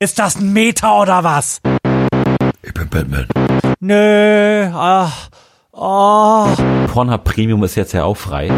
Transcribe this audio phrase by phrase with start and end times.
[0.00, 1.60] Ist das ein Meter oder was?
[2.62, 3.26] Ich bin Batman.
[3.80, 5.28] Nö, ach,
[5.72, 6.46] oh.
[6.86, 8.48] Pornhub Premium ist jetzt ja auch frei.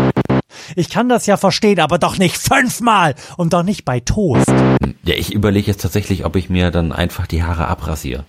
[0.76, 4.53] Ich kann das ja verstehen, aber doch nicht fünfmal und doch nicht bei Toast.
[5.03, 8.27] Ja, ich überlege jetzt tatsächlich, ob ich mir dann einfach die Haare abrasiere.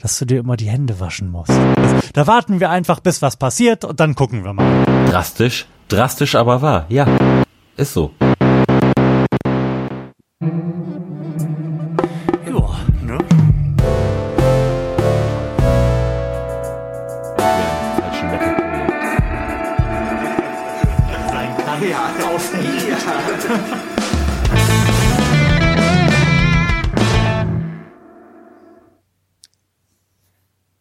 [0.00, 1.52] Dass du dir immer die Hände waschen musst.
[2.12, 4.84] Da warten wir einfach, bis was passiert und dann gucken wir mal.
[5.06, 6.86] Drastisch, drastisch aber wahr.
[6.88, 7.06] Ja,
[7.76, 8.10] ist so.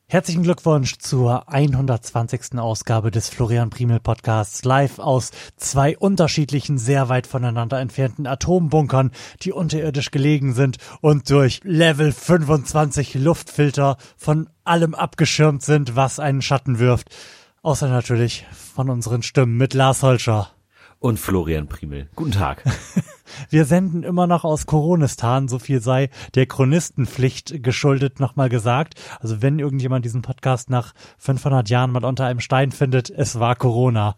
[0.10, 2.58] Herzlichen Glückwunsch zur 120.
[2.60, 9.12] Ausgabe des Florian Primel Podcasts live aus zwei unterschiedlichen, sehr weit voneinander entfernten Atombunkern,
[9.42, 16.42] die unterirdisch gelegen sind und durch Level 25 Luftfilter von allem abgeschirmt sind, was einen
[16.42, 17.14] Schatten wirft.
[17.62, 20.52] Außer natürlich von unseren Stimmen mit Lars Holscher.
[21.00, 22.10] Und Florian Primel.
[22.16, 22.64] Guten Tag.
[23.50, 28.96] Wir senden immer noch aus Koronistan, so viel sei der Chronistenpflicht geschuldet nochmal gesagt.
[29.20, 33.56] Also wenn irgendjemand diesen Podcast nach 500 Jahren mal unter einem Stein findet, es war
[33.56, 34.16] Corona.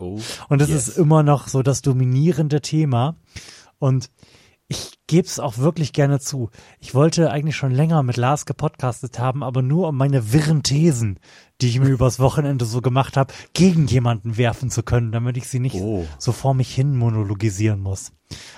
[0.00, 0.88] Oh, Und es yes.
[0.88, 3.14] ist immer noch so das dominierende Thema.
[3.78, 4.10] Und
[4.70, 6.48] ich gebe es auch wirklich gerne zu.
[6.78, 11.18] Ich wollte eigentlich schon länger mit Lars gepodcastet haben, aber nur um meine wirren Thesen,
[11.60, 15.48] die ich mir übers Wochenende so gemacht habe, gegen jemanden werfen zu können, damit ich
[15.48, 16.06] sie nicht Oh.
[16.18, 18.12] so vor mich hin monologisieren muss.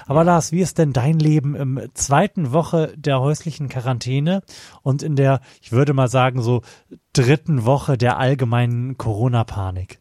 [0.05, 4.43] Aber Lars, wie ist denn dein Leben im zweiten Woche der häuslichen Quarantäne
[4.83, 6.61] und in der, ich würde mal sagen, so
[7.15, 9.99] dritten Woche der allgemeinen Corona-Panik?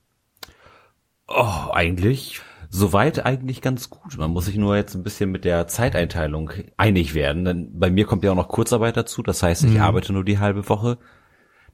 [1.29, 2.41] Oh, eigentlich.
[2.73, 4.17] Soweit eigentlich ganz gut.
[4.17, 7.43] Man muss sich nur jetzt ein bisschen mit der Zeiteinteilung einig werden.
[7.43, 9.21] Denn bei mir kommt ja auch noch Kurzarbeit dazu.
[9.23, 9.81] Das heißt, ich Mhm.
[9.81, 10.97] arbeite nur die halbe Woche.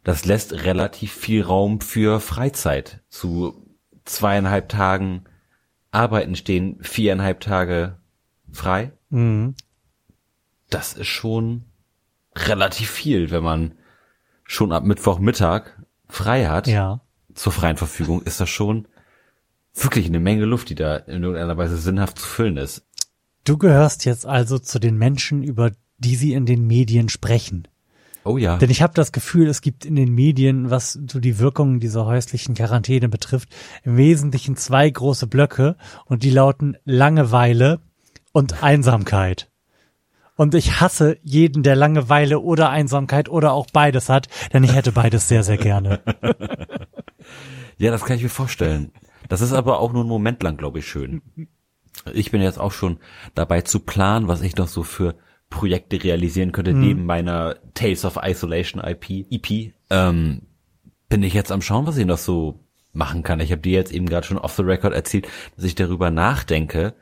[0.03, 3.01] Das lässt relativ viel Raum für Freizeit.
[3.09, 3.63] Zu
[4.05, 5.25] zweieinhalb Tagen
[5.91, 7.97] arbeiten stehen viereinhalb Tage
[8.51, 8.91] frei.
[9.11, 9.53] Mhm.
[10.71, 11.65] Das ist schon
[12.35, 13.73] relativ viel, wenn man
[14.45, 15.77] schon ab Mittwochmittag
[16.09, 16.65] frei hat.
[16.67, 17.01] Ja.
[17.35, 18.87] zur freien Verfügung, ist das schon
[19.83, 22.83] wirklich eine Menge Luft, die da in irgendeiner Weise sinnhaft zu füllen ist.
[23.43, 27.67] Du gehörst jetzt also zu den Menschen, über die sie in den Medien sprechen.
[28.23, 28.57] Oh ja.
[28.57, 32.05] Denn ich habe das Gefühl, es gibt in den Medien, was so die Wirkungen dieser
[32.05, 33.49] häuslichen Quarantäne betrifft,
[33.83, 37.79] im Wesentlichen zwei große Blöcke und die lauten Langeweile
[38.33, 39.49] und Einsamkeit.
[40.35, 44.91] Und ich hasse jeden, der Langeweile oder Einsamkeit oder auch beides hat, denn ich hätte
[44.91, 46.01] beides sehr, sehr gerne.
[47.79, 48.91] Ja, das kann ich mir vorstellen.
[49.27, 51.21] Das ist aber auch nur einen Moment lang, glaube ich, schön.
[52.13, 52.97] Ich bin jetzt auch schon
[53.35, 55.15] dabei zu planen, was ich noch so für
[55.49, 59.73] Projekte realisieren könnte, neben meiner Tales of Isolation IP, EP.
[59.89, 60.41] Ähm,
[61.09, 62.59] bin ich jetzt am Schauen, was ich noch so
[62.93, 63.39] machen kann.
[63.39, 66.95] Ich habe dir jetzt eben gerade schon off the record erzählt, dass ich darüber nachdenke,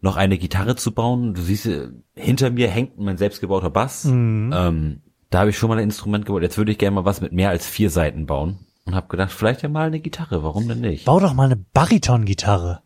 [0.00, 1.34] noch eine Gitarre zu bauen.
[1.34, 4.04] Du siehst, äh, hinter mir hängt mein selbstgebauter Bass.
[4.52, 6.42] Ähm, da habe ich schon mal ein Instrument gebaut.
[6.42, 8.60] Jetzt würde ich gerne mal was mit mehr als vier Seiten bauen.
[8.86, 10.42] Und habe gedacht, vielleicht ja mal eine Gitarre.
[10.42, 11.04] Warum denn nicht?
[11.04, 12.82] Bau doch mal eine Bariton-Gitarre.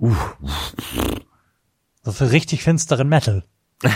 [0.00, 0.14] Uh,
[2.02, 3.44] So für richtig finsteren Metal.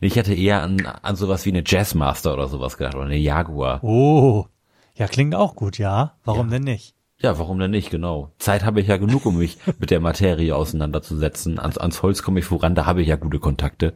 [0.00, 2.94] ich hätte eher an, an sowas wie eine Jazzmaster oder sowas gedacht.
[2.94, 3.82] Oder eine Jaguar.
[3.84, 4.46] Oh.
[4.94, 6.16] Ja, klingt auch gut, ja.
[6.24, 6.54] Warum Ja.
[6.54, 6.94] denn nicht?
[7.20, 8.32] Ja, warum denn nicht, genau.
[8.38, 11.58] Zeit habe ich ja genug, um mich mit der Materie auseinanderzusetzen.
[11.58, 13.92] Ans, ans Holz komme ich voran, da habe ich ja gute Kontakte.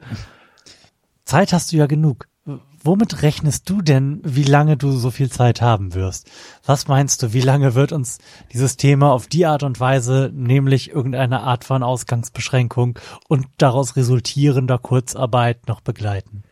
[1.24, 2.28] Zeit hast du ja genug.
[2.44, 6.28] Womit rechnest du denn, wie lange du so viel Zeit haben wirst?
[6.66, 8.18] Was meinst du, wie lange wird uns
[8.52, 12.98] dieses Thema auf die Art und Weise, nämlich irgendeine Art von Ausgangsbeschränkung
[13.28, 16.42] und daraus resultierender Kurzarbeit noch begleiten?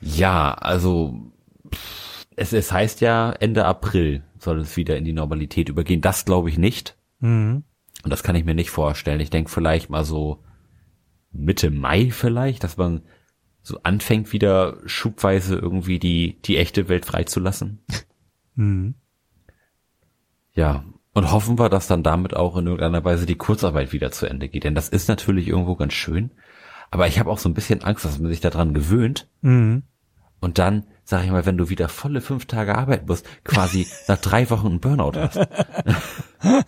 [0.00, 1.32] Ja, also
[2.36, 6.00] es, es heißt ja, Ende April soll es wieder in die Normalität übergehen.
[6.00, 6.96] Das glaube ich nicht.
[7.18, 7.64] Mhm.
[8.04, 9.20] Und das kann ich mir nicht vorstellen.
[9.20, 10.44] Ich denke vielleicht mal so
[11.32, 13.02] Mitte Mai vielleicht, dass man
[13.70, 17.80] so anfängt wieder schubweise irgendwie die, die echte Welt freizulassen.
[18.56, 18.94] Mhm.
[20.52, 20.84] Ja.
[21.12, 24.48] Und hoffen wir, dass dann damit auch in irgendeiner Weise die Kurzarbeit wieder zu Ende
[24.48, 24.64] geht.
[24.64, 26.30] Denn das ist natürlich irgendwo ganz schön.
[26.90, 29.28] Aber ich habe auch so ein bisschen Angst, dass man sich daran gewöhnt.
[29.40, 29.82] Mhm.
[30.40, 34.18] Und dann, sag ich mal, wenn du wieder volle fünf Tage arbeiten musst, quasi nach
[34.18, 35.36] drei Wochen einen Burnout hast.
[36.44, 36.64] ja,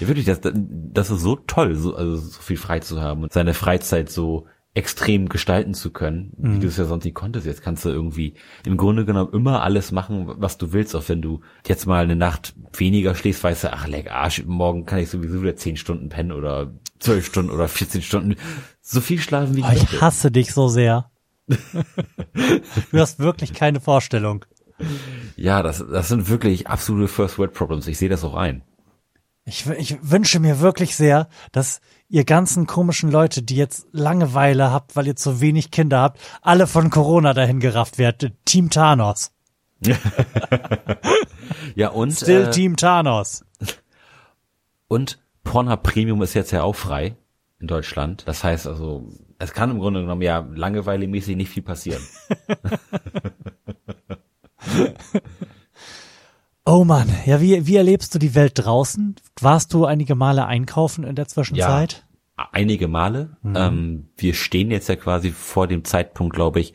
[0.00, 3.54] wirklich, das, das ist so toll, so, also so viel frei zu haben und seine
[3.54, 7.44] Freizeit so extrem gestalten zu können, wie du es ja sonst nie konntest.
[7.46, 8.34] Jetzt kannst du irgendwie
[8.64, 12.16] im Grunde genommen immer alles machen, was du willst, auch wenn du jetzt mal eine
[12.16, 16.08] Nacht weniger schläfst, weißt du, ach leck Arsch, morgen kann ich sowieso wieder zehn Stunden
[16.08, 18.36] pennen oder zwölf Stunden oder 14 Stunden.
[18.80, 20.00] So viel schlafen wie ich Oh, ich möchte.
[20.00, 21.10] hasse dich so sehr.
[21.48, 24.44] du hast wirklich keine Vorstellung.
[25.36, 27.86] Ja, das, das sind wirklich absolute First World Problems.
[27.88, 28.62] Ich sehe das auch ein.
[29.44, 34.94] Ich, ich wünsche mir wirklich sehr, dass ihr ganzen komischen Leute, die jetzt Langeweile habt,
[34.94, 38.34] weil ihr zu wenig Kinder habt, alle von Corona dahin gerafft werdet.
[38.44, 39.32] Team Thanos.
[41.74, 42.12] ja, und.
[42.12, 43.44] Still äh, Team Thanos.
[44.86, 47.16] Und Pornhub Premium ist jetzt ja auch frei
[47.58, 48.28] in Deutschland.
[48.28, 49.08] Das heißt also,
[49.38, 52.02] es kann im Grunde genommen ja langeweilemäßig nicht viel passieren.
[56.64, 59.16] Oh Mann, ja, wie, wie erlebst du die Welt draußen?
[59.40, 62.06] Warst du einige Male einkaufen in der Zwischenzeit?
[62.38, 63.36] Ja, einige Male.
[63.42, 63.56] Mhm.
[63.56, 66.74] Ähm, wir stehen jetzt ja quasi vor dem Zeitpunkt, glaube ich,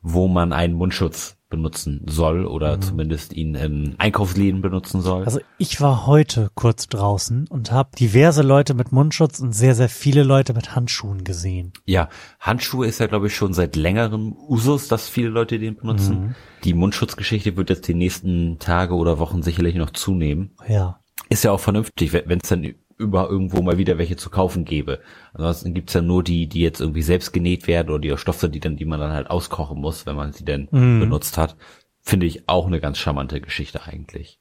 [0.00, 2.82] wo man einen Mundschutz benutzen soll oder mhm.
[2.82, 5.24] zumindest ihn in Einkaufsläden benutzen soll.
[5.24, 9.88] Also ich war heute kurz draußen und habe diverse Leute mit Mundschutz und sehr, sehr
[9.88, 11.72] viele Leute mit Handschuhen gesehen.
[11.84, 12.08] Ja,
[12.40, 16.20] Handschuhe ist ja, glaube ich, schon seit längerem Usus, dass viele Leute den benutzen.
[16.20, 16.34] Mhm.
[16.64, 20.52] Die Mundschutzgeschichte wird jetzt die nächsten Tage oder Wochen sicherlich noch zunehmen.
[20.66, 21.00] Ja.
[21.28, 25.00] Ist ja auch vernünftig, wenn es dann über irgendwo mal wieder welche zu kaufen gäbe.
[25.34, 28.60] Ansonsten gibt's ja nur die, die jetzt irgendwie selbst genäht werden oder die Stoffe, die
[28.60, 31.00] dann, die man dann halt auskochen muss, wenn man sie denn mm.
[31.00, 31.56] benutzt hat.
[32.00, 34.38] Finde ich auch eine ganz charmante Geschichte eigentlich.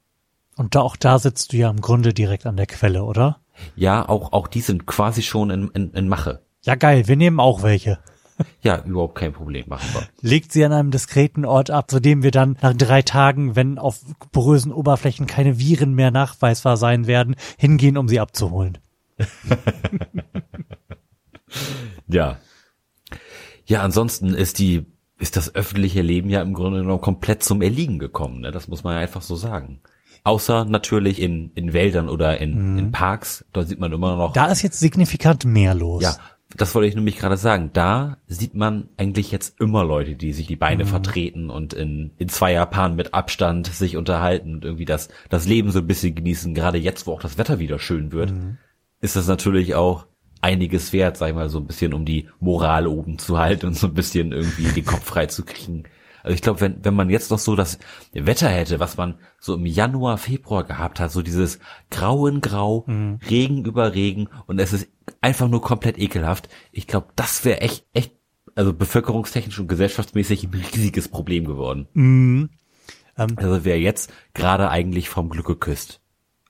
[0.56, 3.42] Und da, auch da sitzt du ja im Grunde direkt an der Quelle, oder?
[3.76, 6.42] Ja, auch, auch die sind quasi schon in, in, in Mache.
[6.62, 8.00] Ja, geil, wir nehmen auch welche.
[8.62, 10.08] Ja, überhaupt kein Problem, machen wir.
[10.22, 13.78] Legt sie an einem diskreten Ort ab, zu dem wir dann nach drei Tagen, wenn
[13.78, 14.02] auf
[14.32, 18.78] porösen Oberflächen keine Viren mehr nachweisbar sein werden, hingehen, um sie abzuholen.
[22.08, 22.38] ja.
[23.66, 24.86] Ja, ansonsten ist die,
[25.18, 28.52] ist das öffentliche Leben ja im Grunde genommen komplett zum Erliegen gekommen, ne?
[28.52, 29.82] Das muss man ja einfach so sagen.
[30.24, 32.80] Außer natürlich in, in Wäldern oder in, mhm.
[32.80, 34.34] in Parks, da sieht man immer noch.
[34.34, 36.02] Da ist jetzt signifikant mehr los.
[36.02, 36.18] Ja,
[36.58, 37.72] das wollte ich nämlich gerade sagen.
[37.74, 40.90] Da sieht man eigentlich jetzt immer Leute, die sich die Beine mhm.
[40.90, 45.80] vertreten und in, in Zweierpaaren mit Abstand sich unterhalten und irgendwie das, das Leben so
[45.80, 46.54] ein bisschen genießen.
[46.54, 48.58] Gerade jetzt, wo auch das Wetter wieder schön wird, mhm.
[49.02, 50.08] ist das natürlich auch
[50.42, 53.76] einiges wert, sag ich mal, so ein bisschen, um die Moral oben zu halten und
[53.76, 55.84] so ein bisschen irgendwie den Kopf frei zu kriegen.
[56.26, 57.78] Also ich glaube, wenn, wenn man jetzt noch so das
[58.12, 61.60] Wetter hätte, was man so im Januar, Februar gehabt hat, so dieses
[61.92, 63.20] Grau in Grau, mhm.
[63.30, 64.88] Regen über Regen und es ist
[65.22, 66.50] einfach nur komplett ekelhaft.
[66.72, 68.14] Ich glaube, das wäre echt, echt,
[68.56, 71.88] also bevölkerungstechnisch und gesellschaftsmäßig ein riesiges Problem geworden.
[71.94, 72.50] Mhm.
[73.20, 76.02] Ähm, also wäre jetzt gerade eigentlich vom Glück geküsst.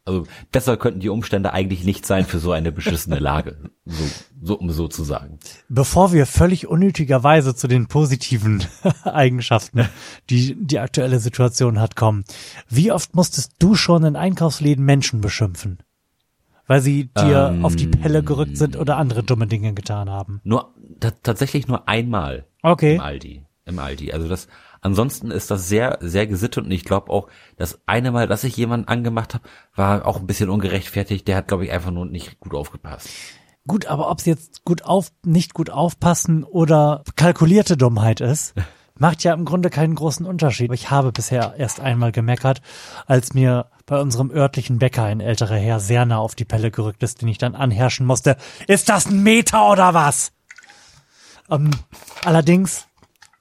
[0.07, 4.03] Also besser könnten die Umstände eigentlich nicht sein für so eine beschissene Lage, so,
[4.39, 5.39] so um so zu sagen.
[5.67, 8.63] Bevor wir völlig unnötigerweise zu den positiven
[9.03, 9.89] Eigenschaften,
[10.29, 12.23] die die aktuelle Situation hat, kommen,
[12.69, 15.79] wie oft musstest du schon in Einkaufsläden Menschen beschimpfen?
[16.67, 20.39] Weil sie dir ähm, auf die Pelle gerückt sind oder andere dumme Dinge getan haben?
[20.43, 20.75] Nur
[21.23, 22.45] tatsächlich nur einmal.
[22.61, 22.95] Okay.
[22.95, 23.45] Im Aldi.
[23.65, 24.11] Im Aldi.
[24.11, 24.47] Also das
[24.85, 27.27] Ansonsten ist das sehr, sehr gesittet und ich glaube auch,
[27.57, 29.43] das eine Mal, dass ich jemanden angemacht habe,
[29.75, 31.27] war auch ein bisschen ungerechtfertigt.
[31.27, 33.09] Der hat, glaube ich, einfach nur nicht gut aufgepasst.
[33.65, 38.53] Gut, aber ob es jetzt gut auf, nicht gut aufpassen oder kalkulierte Dummheit ist,
[38.95, 40.71] macht ja im Grunde keinen großen Unterschied.
[40.71, 42.61] Ich habe bisher erst einmal gemeckert,
[43.07, 47.01] als mir bei unserem örtlichen Bäcker ein älterer Herr sehr nah auf die Pelle gerückt
[47.01, 48.37] ist, den ich dann anherrschen musste.
[48.67, 50.31] Ist das ein Meter oder was?
[51.49, 51.71] Ähm,
[52.23, 52.85] allerdings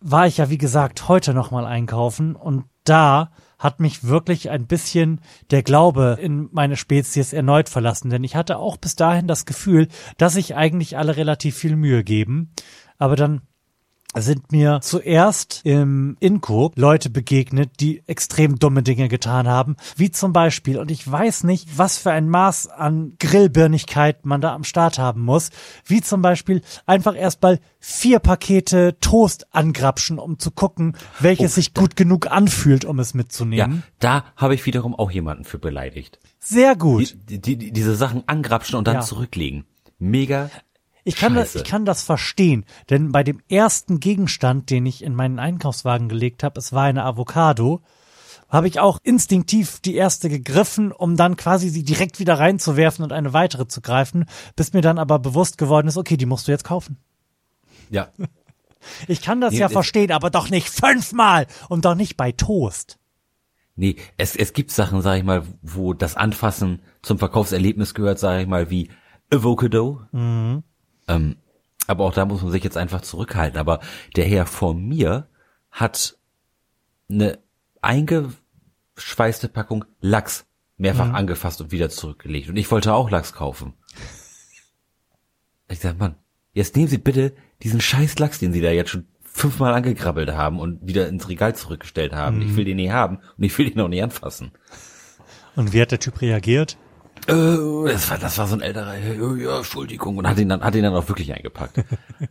[0.06, 5.22] war ich ja, wie gesagt, heute nochmal einkaufen und da hat mich wirklich ein bisschen
[5.50, 9.88] der Glaube in meine Spezies erneut verlassen, denn ich hatte auch bis dahin das Gefühl,
[10.18, 12.52] dass sich eigentlich alle relativ viel Mühe geben,
[12.98, 13.40] aber dann
[14.14, 20.32] sind mir zuerst im Inko Leute begegnet, die extrem dumme Dinge getan haben, wie zum
[20.32, 24.98] Beispiel, und ich weiß nicht, was für ein Maß an Grillbirnigkeit man da am Start
[24.98, 25.50] haben muss,
[25.84, 31.74] wie zum Beispiel einfach erstmal vier Pakete Toast angrapschen, um zu gucken, welches oh, sich
[31.74, 33.82] gut genug anfühlt, um es mitzunehmen.
[33.82, 36.18] Ja, da habe ich wiederum auch jemanden für beleidigt.
[36.40, 37.16] Sehr gut.
[37.28, 39.00] Die, die, die, diese Sachen angrapschen und dann ja.
[39.00, 39.64] zurücklegen.
[39.98, 40.50] Mega
[41.04, 45.14] ich kann, das, ich kann das verstehen, denn bei dem ersten Gegenstand, den ich in
[45.14, 47.82] meinen Einkaufswagen gelegt habe, es war eine Avocado,
[48.48, 53.12] habe ich auch instinktiv die erste gegriffen, um dann quasi sie direkt wieder reinzuwerfen und
[53.12, 56.52] eine weitere zu greifen, bis mir dann aber bewusst geworden ist, okay, die musst du
[56.52, 56.98] jetzt kaufen.
[57.90, 58.08] Ja.
[59.08, 62.98] Ich kann das nee, ja verstehen, aber doch nicht fünfmal und doch nicht bei Toast.
[63.76, 68.42] Nee, es, es gibt Sachen, sag ich mal, wo das Anfassen zum Verkaufserlebnis gehört, sag
[68.42, 68.90] ich mal, wie
[69.32, 70.02] Avocado.
[70.12, 70.64] Mhm.
[71.08, 71.36] Ähm,
[71.86, 73.58] aber auch da muss man sich jetzt einfach zurückhalten.
[73.58, 73.80] Aber
[74.16, 75.28] der Herr vor mir
[75.70, 76.16] hat
[77.10, 77.38] eine
[77.82, 80.46] eingeschweißte Packung Lachs
[80.76, 81.14] mehrfach mhm.
[81.14, 82.48] angefasst und wieder zurückgelegt.
[82.48, 83.74] Und ich wollte auch Lachs kaufen.
[85.68, 86.16] Ich sag, Mann,
[86.52, 90.60] jetzt nehmen Sie bitte diesen scheiß Lachs, den Sie da jetzt schon fünfmal angegrabbelt haben
[90.60, 92.40] und wieder ins Regal zurückgestellt haben.
[92.40, 94.52] Ich will den nie haben und ich will ihn auch nicht anfassen.
[95.56, 96.76] Und wie hat der Typ reagiert?
[97.26, 100.62] Äh, das war, das war so ein älterer, ja, ja, Entschuldigung, und hat ihn dann,
[100.62, 101.78] hat ihn dann auch wirklich eingepackt.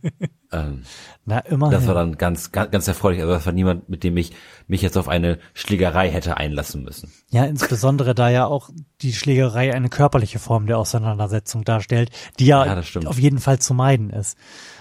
[0.52, 0.82] ähm,
[1.24, 1.72] Na, immerhin.
[1.72, 3.20] das war dann ganz, ganz, ganz erfreulich.
[3.20, 4.32] Also das war niemand, mit dem ich
[4.66, 7.12] mich jetzt auf eine Schlägerei hätte einlassen müssen.
[7.30, 8.70] Ja, insbesondere da ja auch
[9.02, 13.74] die Schlägerei eine körperliche Form der Auseinandersetzung darstellt, die ja, Ja, auf jeden Fall zu
[13.74, 14.38] meiden ist.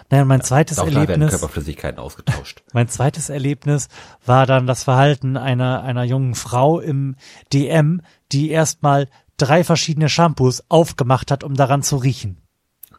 [0.10, 2.62] Naja, mein zweites Auch da werden Erlebnis, Körperflüssigkeiten ausgetauscht.
[2.74, 3.88] mein zweites Erlebnis
[4.24, 7.16] war dann das Verhalten einer, einer jungen Frau im
[7.52, 8.02] DM,
[8.32, 12.38] die erstmal drei verschiedene Shampoos aufgemacht hat, um daran zu riechen.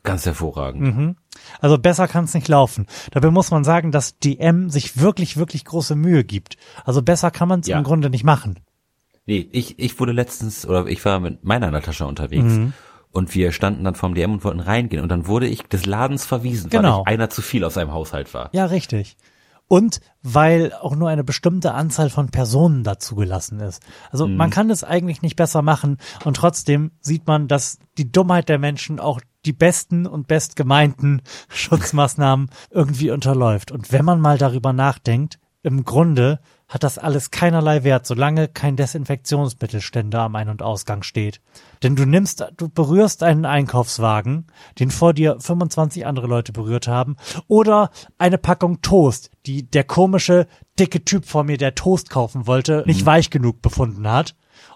[0.02, 0.82] Ganz hervorragend.
[0.82, 1.16] Mhm.
[1.60, 2.86] Also besser kann es nicht laufen.
[3.12, 6.56] Dabei muss man sagen, dass DM sich wirklich, wirklich große Mühe gibt.
[6.84, 7.78] Also besser kann man es Ja.
[7.78, 8.60] im Grunde nicht machen.
[9.26, 12.74] Nee, ich, ich wurde letztens, oder ich war mit meiner Natascha unterwegs Mhm.
[13.10, 16.26] und wir standen dann vorm DM und wollten reingehen und dann wurde ich des Ladens
[16.26, 16.96] verwiesen, Genau.
[16.98, 18.50] weil ich einer zu viel aus einem Haushalt war.
[18.52, 19.16] Ja, richtig.
[19.66, 23.82] Und weil auch nur eine bestimmte Anzahl von Personen dazugelassen ist.
[24.10, 28.48] Also man kann es eigentlich nicht besser machen und trotzdem sieht man, dass die Dummheit
[28.48, 33.72] der Menschen auch die besten und bestgemeinten Schutzmaßnahmen irgendwie unterläuft.
[33.72, 36.40] Und wenn man mal darüber nachdenkt, im Grunde
[36.74, 41.40] hat das alles keinerlei Wert, solange kein Desinfektionsmittelständer am Ein- und Ausgang steht.
[41.84, 44.48] Denn du nimmst, du berührst einen Einkaufswagen,
[44.80, 47.16] den vor dir 25 andere Leute berührt haben,
[47.46, 52.82] oder eine Packung Toast, die der komische, dicke Typ vor mir, der Toast kaufen wollte,
[52.86, 54.34] nicht weich genug befunden hat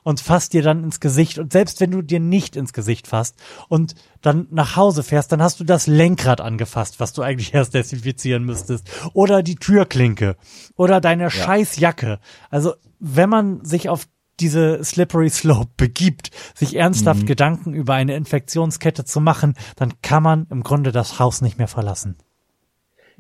[0.08, 1.38] und fasst dir dann ins Gesicht.
[1.38, 3.36] Und selbst wenn du dir nicht ins Gesicht fasst
[3.68, 7.74] und dann nach Hause fährst, dann hast du das Lenkrad angefasst, was du eigentlich erst
[7.74, 8.90] desinfizieren müsstest.
[9.12, 10.36] Oder die Türklinke.
[10.76, 12.20] Oder deine Scheißjacke.
[12.48, 14.08] Also, wenn man sich auf
[14.40, 20.46] diese Slippery Slope begibt, sich ernsthaft Gedanken über eine Infektionskette zu machen, dann kann man
[20.48, 22.16] im Grunde das Haus nicht mehr verlassen.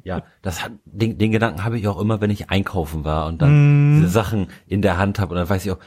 [0.04, 3.42] Ja, das hat, den, den Gedanken habe ich auch immer, wenn ich einkaufen war und
[3.42, 5.78] dann diese Sachen in der Hand habe und dann weiß ich auch,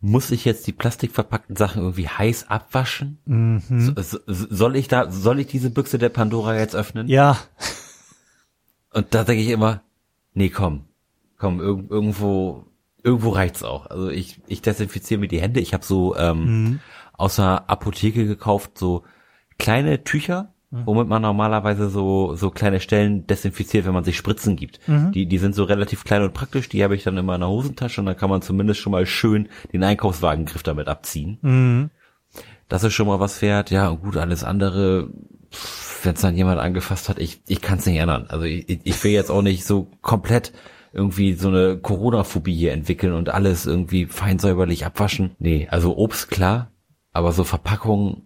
[0.00, 3.18] muss ich jetzt die plastikverpackten Sachen irgendwie heiß abwaschen?
[3.68, 7.08] So, so, soll ich da, soll ich diese Büchse der Pandora jetzt öffnen?
[7.08, 7.38] Ja,
[8.96, 9.82] Und da denke ich immer,
[10.32, 10.86] nee, komm,
[11.36, 12.64] komm, irg irgendwo,
[13.02, 13.84] irgendwo reicht's auch.
[13.86, 15.60] Also ich, ich desinfiziere mir die Hände.
[15.60, 16.80] Ich habe so ähm,
[17.12, 19.02] aus der Apotheke gekauft so
[19.58, 24.80] kleine Tücher, womit man normalerweise so so kleine Stellen desinfiziert, wenn man sich Spritzen gibt.
[25.12, 26.68] Die die sind so relativ klein und praktisch.
[26.68, 29.06] Die habe ich dann immer in der Hosentasche und dann kann man zumindest schon mal
[29.06, 31.38] schön den Einkaufswagengriff damit abziehen.
[32.68, 33.70] Das ist schon mal was wert.
[33.70, 35.10] Ja, gut, alles andere
[36.02, 38.26] wenn es dann jemand angefasst hat, ich, ich kann es nicht ändern.
[38.28, 40.52] Also ich, ich- ich will jetzt auch nicht so komplett
[40.92, 45.30] irgendwie so eine Corona-Phobie hier entwickeln und alles irgendwie fein säuberlich abwaschen.
[45.38, 46.70] Nee, also Obst klar,
[47.12, 48.22] aber so Verpackungen,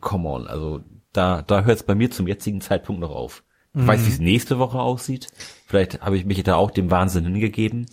[0.00, 0.80] come on, also
[1.12, 3.42] da, da hört es bei mir zum jetzigen Zeitpunkt noch auf.
[3.74, 5.28] Ich weiß, wie es nächste Woche aussieht.
[5.66, 7.86] Vielleicht habe ich mich da auch dem Wahnsinn hingegeben,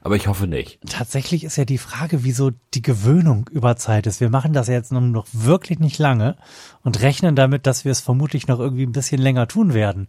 [0.00, 0.78] aber ich hoffe nicht.
[0.88, 4.20] tatsächlich ist ja die Frage, wieso die Gewöhnung über Zeit ist.
[4.20, 6.36] Wir machen das ja jetzt nun noch wirklich nicht lange
[6.82, 10.08] und rechnen damit, dass wir es vermutlich noch irgendwie ein bisschen länger tun werden.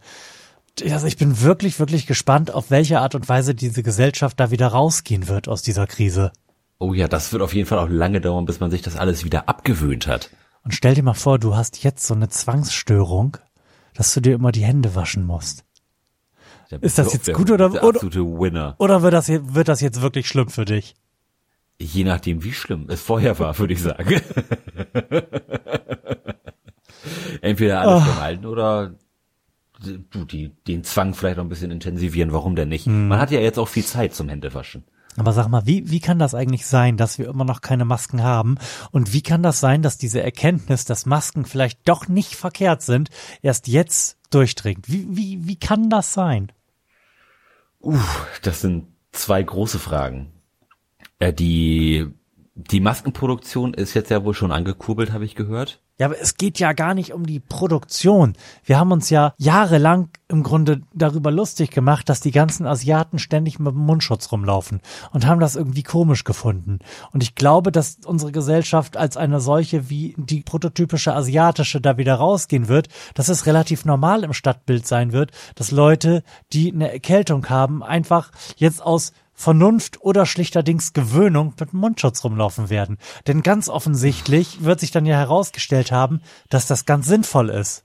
[0.89, 4.67] Also ich bin wirklich, wirklich gespannt, auf welche Art und Weise diese Gesellschaft da wieder
[4.67, 6.31] rausgehen wird aus dieser Krise.
[6.79, 9.25] Oh ja, das wird auf jeden Fall auch lange dauern, bis man sich das alles
[9.25, 10.29] wieder abgewöhnt hat.
[10.67, 13.37] Und stell dir mal vor, du hast jetzt so eine Zwangsstörung,
[13.93, 15.63] dass du dir immer die Hände waschen musst.
[16.69, 18.75] Der- Ist das jetzt gut oder- der oder- Winner.
[18.77, 20.95] Oder wird das, wird das jetzt wirklich schlimm für dich?
[21.79, 24.19] Je nachdem, wie schlimm es vorher war, würde ich sagen.
[27.41, 28.93] Entweder alles beim Alten oder
[30.11, 32.33] du, die, den Zwang vielleicht noch ein bisschen intensivieren.
[32.33, 32.87] Warum denn nicht?
[32.87, 34.83] Man hat ja jetzt auch viel Zeit zum Händewaschen.
[35.17, 38.21] Aber sag mal, wie, wie kann das eigentlich sein, dass wir immer noch keine Masken
[38.21, 38.55] haben?
[38.91, 43.09] Und wie kann das sein, dass diese Erkenntnis, dass Masken vielleicht doch nicht verkehrt sind,
[43.41, 44.87] erst jetzt durchdringt?
[44.87, 46.51] Wie, wie, wie kann das sein?
[48.43, 50.31] Das sind zwei große Fragen.
[51.17, 52.07] Äh, die,
[52.53, 55.81] die Maskenproduktion ist jetzt ja wohl schon angekurbelt, habe ich gehört.
[55.99, 58.33] Ja, aber es geht ja gar nicht um die Produktion.
[58.63, 63.57] Wir haben uns ja jahrelang im Grunde darüber lustig gemacht, dass die ganzen Asiaten ständig
[63.57, 66.79] mit dem Mundschutz rumlaufen und haben das irgendwie komisch gefunden.
[67.13, 72.15] Und ich glaube, dass unsere Gesellschaft als eine solche wie die prototypische asiatische da wieder
[72.15, 76.23] rausgehen wird, dass es relativ normal im Stadtbild sein wird, dass Leute,
[76.53, 82.97] die eine Erkältung haben, einfach jetzt aus Vernunft oder schlichterdings Gewöhnung mit Mundschutz rumlaufen werden.
[83.27, 87.83] Denn ganz offensichtlich wird sich dann ja herausgestellt haben, dass das ganz sinnvoll ist.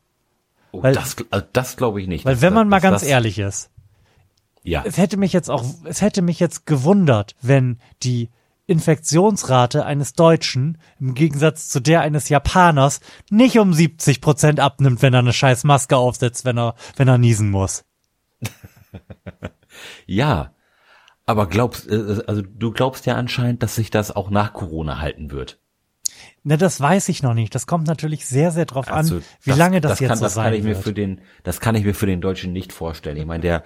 [0.73, 2.25] Oh, Weil- das, also das glaube ich nicht.
[2.25, 3.69] Weil wenn man das- mal dass ganz das, ehrlich ist,
[4.65, 8.31] Ja, es hätte mich jetzt auch, es hätte mich jetzt gewundert, wenn die
[8.67, 15.13] Infektionsrate eines Deutschen im Gegensatz zu der eines Japaners nicht um 70 Prozent abnimmt, wenn
[15.13, 17.85] er eine scheiß Maske aufsetzt, wenn er, wenn er niesen muss.
[20.07, 20.53] Ja,
[21.27, 25.31] aber glaubst, äh, also du glaubst ja anscheinend, dass sich das auch nach Corona halten
[25.31, 25.59] wird.
[26.45, 27.55] Na, das weiß ich noch nicht.
[27.55, 30.35] Das kommt natürlich sehr, sehr drauf Also an, wie lange das, jetzt kann, so das
[30.35, 30.85] sein kann ich mir wird.
[30.85, 33.17] für den, das kann ich mir für den Deutschen nicht vorstellen.
[33.17, 33.63] Ich meine, der,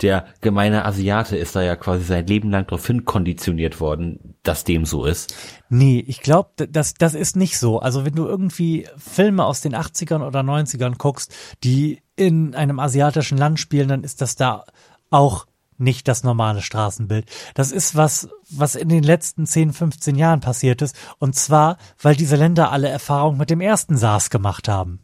[0.00, 4.86] der gemeine Asiate ist da ja quasi sein Leben lang darauf hinkonditioniert worden, dass dem
[4.86, 5.34] so ist.
[5.68, 7.78] Nee, ich glaube, das, das ist nicht so.
[7.78, 13.38] Also wenn du irgendwie Filme aus den 80ern oder 90ern guckst, die in einem asiatischen
[13.38, 14.64] Land spielen, dann ist das da
[15.10, 15.46] auch
[15.78, 17.26] nicht das normale Straßenbild.
[17.54, 20.96] Das ist was, was in den letzten 10, 15 Jahren passiert ist.
[21.18, 25.00] Und zwar, weil diese Länder alle Erfahrung mit dem ersten SARS gemacht haben.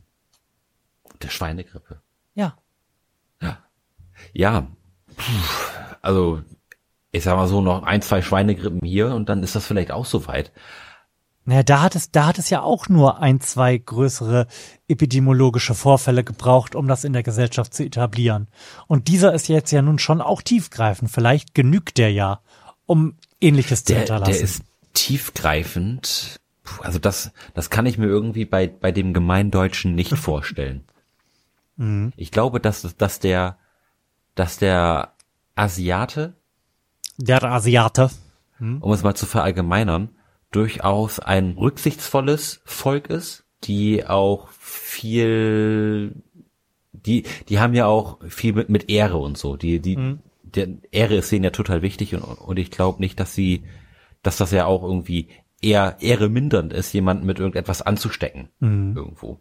[1.23, 2.01] Der Schweinegrippe.
[2.35, 2.57] Ja.
[4.33, 4.67] Ja,
[5.17, 5.23] puh,
[6.03, 6.43] also
[7.13, 10.07] ich sag mal so noch ein, zwei Schweinegrippen hier und dann ist das vielleicht auch
[10.07, 10.53] soweit.
[11.51, 14.47] Naja, da hat es, da hat es ja auch nur ein, zwei größere
[14.87, 18.47] epidemiologische Vorfälle gebraucht, um das in der Gesellschaft zu etablieren.
[18.87, 21.11] Und dieser ist jetzt ja nun schon auch tiefgreifend.
[21.11, 22.39] Vielleicht genügt der ja,
[22.87, 24.33] um Ähnliches zu Der, hinterlassen.
[24.33, 24.63] der ist
[24.95, 26.39] tiefgreifend.
[26.63, 30.85] Puh, also das, das kann ich mir irgendwie bei, bei dem Gemeindeutschen nicht vorstellen.
[31.75, 32.13] Mhm.
[32.15, 33.59] Ich glaube, dass, dass der,
[34.37, 35.15] dass der
[35.57, 36.35] Asiate,
[37.17, 38.09] der Asiate.
[38.61, 40.11] um es mal zu verallgemeinern,
[40.51, 46.15] durchaus ein rücksichtsvolles Volk ist, die auch viel,
[46.93, 49.57] die, die haben ja auch viel mit, mit Ehre und so.
[49.57, 49.97] Die, die,
[50.43, 53.65] der Ehre ist denen ja total wichtig und, und ich glaube nicht, dass sie,
[54.23, 55.29] dass das ja auch irgendwie
[55.63, 58.49] eher Ehre mindernd ist, jemanden mit irgendetwas anzustecken
[58.97, 59.41] irgendwo.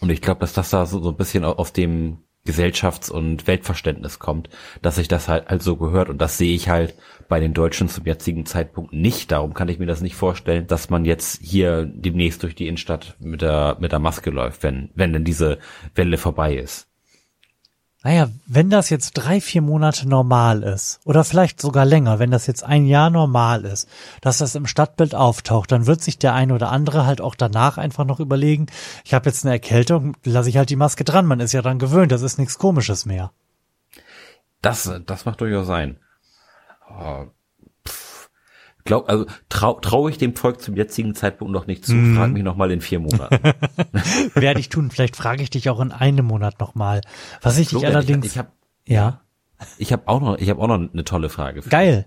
[0.00, 3.46] Und ich glaube, dass das da so, so ein bisschen au- auf dem Gesellschafts- und
[3.46, 4.48] Weltverständnis kommt,
[4.82, 6.08] dass sich das halt, so gehört.
[6.08, 6.94] Und das sehe ich halt
[7.28, 9.30] bei den Deutschen zum jetzigen Zeitpunkt nicht.
[9.30, 13.16] Darum kann ich mir das nicht vorstellen, dass man jetzt hier demnächst durch die Innenstadt
[13.20, 15.58] mit der, mit der Maske läuft, wenn, wenn denn diese
[15.94, 16.91] Welle vorbei ist.
[18.04, 22.48] Naja, wenn das jetzt drei, vier Monate normal ist, oder vielleicht sogar länger, wenn das
[22.48, 23.88] jetzt ein Jahr normal ist,
[24.20, 27.78] dass das im Stadtbild auftaucht, dann wird sich der eine oder andere halt auch danach
[27.78, 28.66] einfach noch überlegen,
[29.04, 31.78] ich habe jetzt eine Erkältung, lasse ich halt die Maske dran, man ist ja dann
[31.78, 33.30] gewöhnt, das ist nichts komisches mehr.
[34.62, 35.98] Das, das macht durchaus sein.
[38.84, 41.94] Glaub, also trau, traue ich dem Volk zum jetzigen Zeitpunkt noch nicht zu.
[42.16, 43.38] Frag mich noch mal in vier Monaten.
[44.34, 47.00] Werde ich tun, vielleicht frage ich dich auch in einem Monat nochmal.
[47.42, 48.50] Was ich dich Florian, allerdings, ich, ich habe
[48.86, 49.20] ja,
[49.78, 51.60] ich hab auch noch, ich habe auch noch eine tolle Frage.
[51.60, 51.70] Dich.
[51.70, 52.06] geil.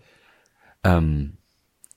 [0.83, 1.37] Ähm,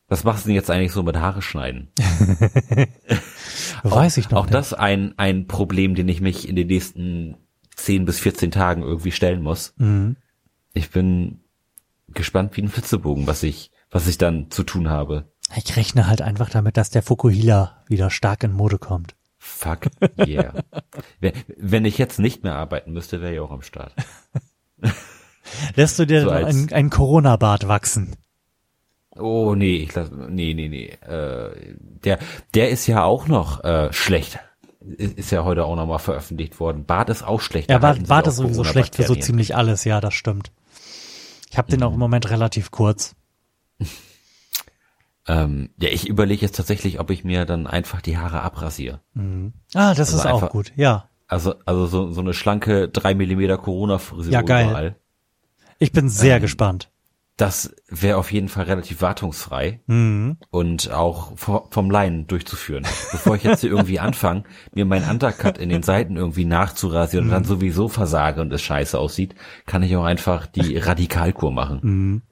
[0.08, 1.88] was machst du denn jetzt eigentlich so mit Haare schneiden?
[3.82, 4.54] Weiß ich noch Auch nicht.
[4.54, 7.36] das ein, ein Problem, den ich mich in den nächsten
[7.76, 9.74] 10 bis 14 Tagen irgendwie stellen muss.
[9.76, 10.16] Mhm.
[10.72, 11.40] Ich bin
[12.08, 15.32] gespannt wie ein Flitzebogen, was ich, was ich dann zu tun habe.
[15.56, 19.14] Ich rechne halt einfach damit, dass der Fukuhila wieder stark in Mode kommt.
[19.38, 19.86] Fuck
[20.18, 20.52] yeah.
[21.56, 23.94] Wenn- ich jetzt nicht mehr arbeiten müsste, wäre ich auch am Start.
[25.74, 28.16] Lässt du dir So dann als- ein, ein Corona-Bart wachsen?
[29.16, 30.86] Oh nee, ich lass, nee, nee, nee.
[31.06, 31.74] Äh,
[32.04, 32.18] der,
[32.54, 34.38] der ist ja auch noch äh, schlecht.
[34.80, 36.84] Ist ja heute auch nochmal veröffentlicht worden.
[36.84, 37.68] Bart ist auch schlecht.
[37.70, 40.52] Ja, Bart, Bart ist sowieso schlecht für so ziemlich alles, ja, das stimmt.
[41.50, 43.16] Ich habe den auch im Moment relativ kurz.
[45.30, 49.00] Ähm, ja, ich überlege jetzt tatsächlich, ob ich mir dann einfach die Haare abrasiere.
[49.74, 51.10] Ah, das Also ist auch einfach- gut, ja.
[51.26, 54.68] Also, also so, so eine schlanke drei Millimeter Corona-Frisur Ja, geil.
[54.70, 54.96] überall.
[55.78, 56.90] Ich bin sehr Ähm, gespannt.
[57.36, 60.38] Das wäre auf jeden Fall relativ wartungsfrei Mhm.
[60.50, 62.84] und auch vo- vom Laien durchzuführen.
[63.12, 67.32] Bevor ich jetzt hier irgendwie anfange, mir meinen Undercut in den Seiten irgendwie nachzurasieren und
[67.32, 67.46] dann Mhm.
[67.48, 69.34] sowieso versage und es scheiße aussieht,
[69.66, 71.80] kann ich auch einfach die Radikalkur machen.
[71.82, 72.22] Mhm.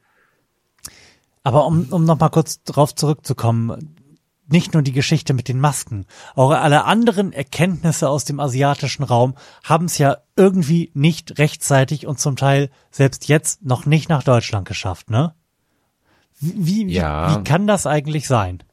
[1.47, 3.95] Aber um, um nochmal kurz drauf zurückzukommen,
[4.49, 6.05] nicht nur die Geschichte mit den Masken,
[6.35, 12.19] auch alle anderen Erkenntnisse aus dem asiatischen Raum haben es ja irgendwie nicht rechtzeitig und
[12.19, 15.35] zum Teil selbst jetzt noch nicht nach Deutschland geschafft, ne?
[16.41, 17.39] Wie, wie, Ja.
[17.39, 18.65] wie kann das eigentlich sein?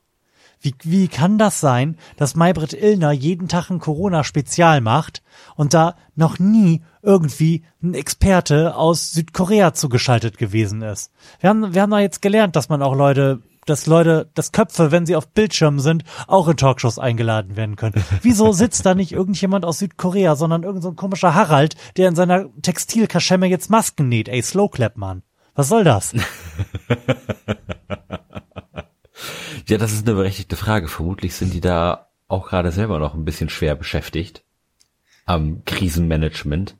[0.63, 5.21] Wie, wie kann das sein, dass Maybrit Illner jeden Tag ein Corona-Spezial macht
[5.57, 11.11] und da noch nie irgendwie ein Experte aus Südkorea zugeschaltet gewesen ist?
[11.41, 14.93] Wir haben, wir haben da jetzt gelernt, dass man auch Leute, dass Leute, dass Köpfe,
[14.93, 18.01] wenn sie auf Bildschirmen sind, auch in Talkshows eingeladen werden können.
[18.21, 22.45] Wieso sitzt da nicht irgendjemand aus Südkorea, sondern irgend so komischer Harald, der in seiner
[22.61, 24.29] Textilkaschemme jetzt Masken näht?
[24.29, 25.23] Ey, Slowclap, Mann.
[25.55, 26.15] Was soll das?
[29.67, 30.87] Ja, das ist eine berechtigte Frage.
[30.87, 34.43] Vermutlich sind die da auch gerade selber noch ein bisschen schwer beschäftigt
[35.25, 36.75] am Krisenmanagement.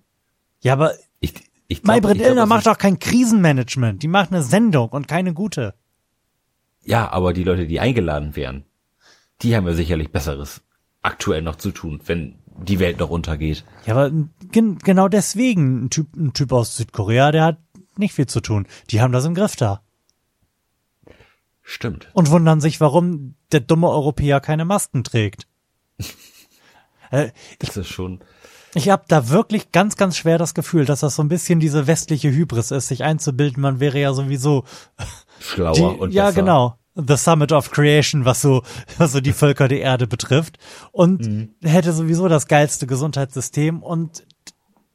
[0.61, 1.33] Ja, aber Ich,
[1.67, 4.03] ich glaub, Maybrit Illner macht doch kein Krisenmanagement.
[4.03, 5.73] Die macht eine Sendung und keine gute.
[6.83, 8.65] Ja, aber die Leute, die eingeladen wären,
[9.41, 10.61] die haben ja sicherlich Besseres
[11.01, 13.63] aktuell noch zu tun, wenn die Welt noch untergeht.
[13.85, 14.11] Ja, aber
[14.51, 17.57] gen genau deswegen ein Typ, ein Typ aus Südkorea, der hat
[17.97, 18.67] nicht viel zu tun.
[18.89, 19.81] Die haben das im Griff da.
[21.63, 22.09] Stimmt.
[22.13, 25.47] Und wundern sich, warum der dumme Europäer keine Masken trägt.
[27.11, 28.19] äh, Das ist schon.
[28.75, 31.85] Ich habe da wirklich ganz, ganz schwer das Gefühl, dass das so ein bisschen diese
[31.85, 34.63] westliche Hybris ist, sich einzubilden, man wäre ja sowieso
[35.39, 36.35] Schlauer die, und ja besser.
[36.41, 38.63] genau The Summit of Creation, was so
[38.97, 40.57] was so die Völker der Erde betrifft
[40.91, 41.49] und Mhm.
[41.63, 44.25] hätte sowieso das geilste Gesundheitssystem und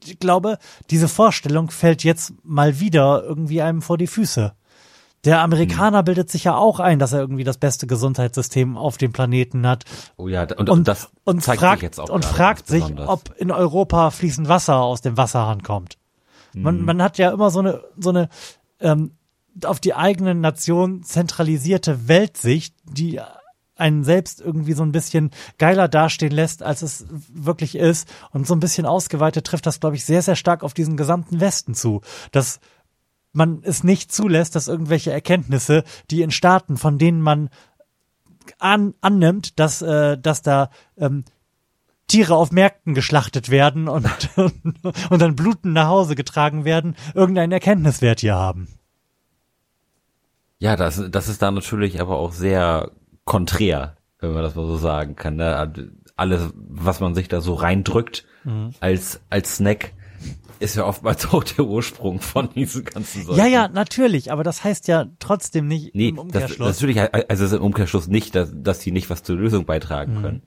[0.04, 0.58] ich glaube,
[0.90, 4.54] diese Vorstellung fällt jetzt mal wieder irgendwie einem vor die Füße.
[5.24, 9.12] Der Amerikaner bildet sich ja auch ein, dass er irgendwie das beste Gesundheitssystem auf dem
[9.12, 9.84] Planeten hat
[10.16, 13.34] Oh ja, und, und, das und zeigt fragt, sich jetzt auch und fragt sich, ob
[13.36, 15.98] in Europa fließend Wasser aus dem Wasserhahn kommt.
[16.54, 16.62] Mhm.
[16.62, 18.28] Man, man hat ja immer so eine, so eine
[18.80, 19.12] ähm,
[19.64, 23.20] auf die eigene Nation zentralisierte Weltsicht, die
[23.78, 28.08] einen selbst irgendwie so ein bisschen geiler dastehen lässt, als es wirklich ist.
[28.32, 31.40] Und so ein bisschen ausgeweitet trifft das, glaube ich, sehr, sehr stark auf diesen gesamten
[31.40, 32.00] Westen zu.
[32.32, 32.60] Dass
[33.38, 37.48] man es nicht zulässt, dass irgendwelche Erkenntnisse, die in Staaten, von denen man
[38.58, 41.24] an, annimmt, dass, äh, dass da ähm,
[42.06, 48.20] Tiere auf Märkten geschlachtet werden und, und dann blutend nach Hause getragen werden, irgendeinen Erkenntniswert
[48.20, 48.68] hier haben.
[50.58, 52.90] Ja, das, das ist da natürlich aber auch sehr
[53.24, 55.36] konträr, wenn man das mal so sagen kann.
[55.36, 55.92] Ne?
[56.16, 58.70] Alles, was man sich da so reindrückt Mhm.
[58.80, 59.92] als, als Snack,
[60.60, 63.36] ist ja oftmals auch der Ursprung von diesen ganzen Sachen.
[63.38, 66.66] Ja, ja, natürlich, aber das heißt ja trotzdem nicht Nee, im das, Umkehrschluss.
[66.68, 70.22] natürlich, also ist im Umkehrschluss nicht, dass, dass die nicht was zur Lösung beitragen Mhm.
[70.22, 70.42] können.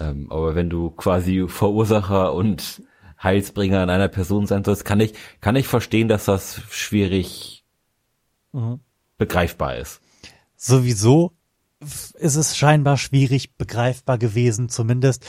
[0.00, 2.82] Ähm, aber wenn du quasi Verursacher und
[3.22, 7.64] Heilsbringer in einer Person sein sollst, kann ich, kann ich verstehen, dass das schwierig
[8.52, 8.80] Mhm.
[9.18, 10.00] begreifbar ist.
[10.56, 11.32] Sowieso
[11.80, 15.24] ist es scheinbar schwierig begreifbar gewesen, zumindest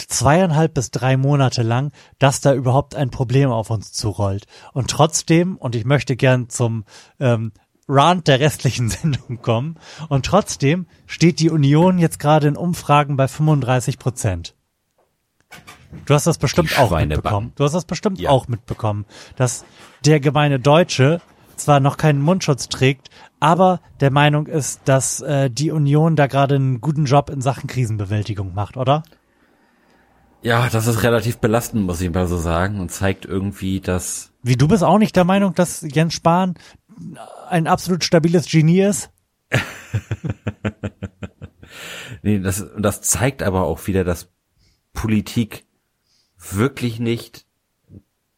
[0.00, 4.46] zweieinhalb bis drei Monate lang, dass da überhaupt ein Problem auf uns zurollt.
[4.72, 6.84] Und trotzdem, und ich möchte gern zum
[7.20, 7.52] ähm,
[7.88, 9.76] Rant der restlichen Sendung kommen,
[10.08, 14.54] und trotzdem steht die Union jetzt gerade in Umfragen bei 35 Prozent.
[16.04, 17.52] Du hast das bestimmt auch mitbekommen.
[17.56, 18.30] Du hast das bestimmt Ja.
[18.30, 19.06] auch mitbekommen,
[19.36, 19.64] dass
[20.04, 21.20] der gemeine Deutsche
[21.56, 23.08] zwar noch keinen Mundschutz trägt,
[23.40, 27.66] aber der Meinung ist, dass äh, die Union da gerade einen guten Job in Sachen
[27.68, 29.02] Krisenbewältigung macht, oder?
[30.42, 34.56] Ja, das ist relativ belastend, muss ich mal so sagen, und zeigt irgendwie, dass Wie
[34.56, 36.54] du bist auch nicht der Meinung, dass Jens Spahn
[37.48, 39.10] ein absolut stabiles Genie ist?
[42.22, 44.28] Nee, das, das zeigt aber auch wieder, dass
[44.92, 45.66] Politik
[46.38, 47.46] wirklich nicht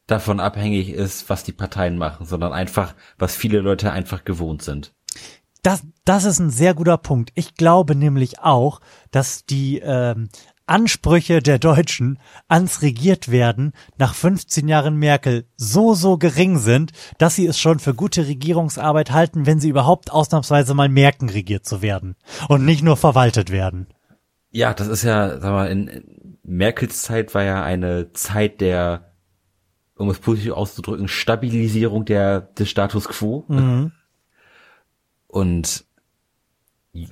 [0.06, 4.92] davon abhängig ist, was die Parteien machen, sondern einfach, was viele Leute einfach gewohnt sind.
[5.62, 7.30] Das, das ist ein sehr guter Punkt.
[7.34, 10.28] Ich glaube nämlich auch, dass die ähm,
[10.70, 17.34] Ansprüche der Deutschen ans regiert werden nach 15 Jahren Merkel so, so gering sind, dass
[17.34, 21.82] sie es schon für gute Regierungsarbeit halten, wenn sie überhaupt ausnahmsweise mal merken, regiert zu
[21.82, 22.16] werden
[22.48, 23.88] und nicht nur verwaltet werden.
[24.52, 29.12] Ja, das ist ja, sag mal, in Merkels Zeit war ja eine Zeit der,
[29.96, 33.44] um es positiv auszudrücken, Stabilisierung der, des Status quo.
[33.48, 33.92] Und
[35.26, 35.84] gra-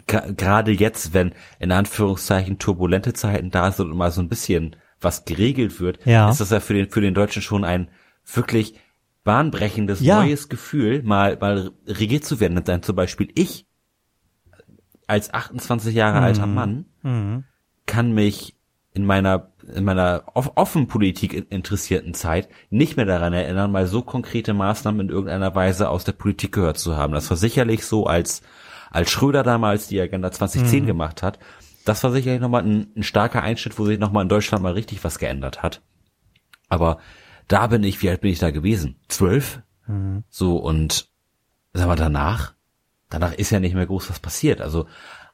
[0.07, 5.25] gerade jetzt, wenn in Anführungszeichen turbulente Zeiten da sind und mal so ein bisschen was
[5.25, 6.29] geregelt wird, Ja.
[6.31, 7.89] ist das ja für den, für den Deutschen schon ein
[8.33, 8.75] wirklich
[9.25, 10.23] bahnbrechendes Ja.
[10.23, 12.61] neues Gefühl, mal, mal regiert zu werden.
[12.65, 13.67] Dann zum Beispiel ich
[15.07, 17.45] als 28 Jahre alter Mann
[17.87, 18.55] kann mich
[18.95, 23.87] in meiner in meiner off offen Politik in- interessierten Zeit nicht mehr daran erinnern, mal
[23.87, 27.13] so konkrete Maßnahmen in irgendeiner Weise aus der Politik gehört zu haben.
[27.13, 28.41] Das war sicherlich so, als
[28.91, 31.39] als Schröder damals die Agenda 2010 gemacht hat.
[31.85, 35.05] Das war sicherlich nochmal ein, ein starker Einschnitt, wo sich nochmal in Deutschland mal richtig
[35.05, 35.83] was geändert hat.
[36.69, 36.99] Aber
[37.47, 39.01] da bin ich, wie alt bin ich da gewesen?
[39.09, 39.63] Zwölf?
[40.29, 41.09] So und
[41.73, 42.55] sag mal danach,
[43.09, 44.61] danach ist ja nicht mehr groß was passiert.
[44.61, 44.87] Also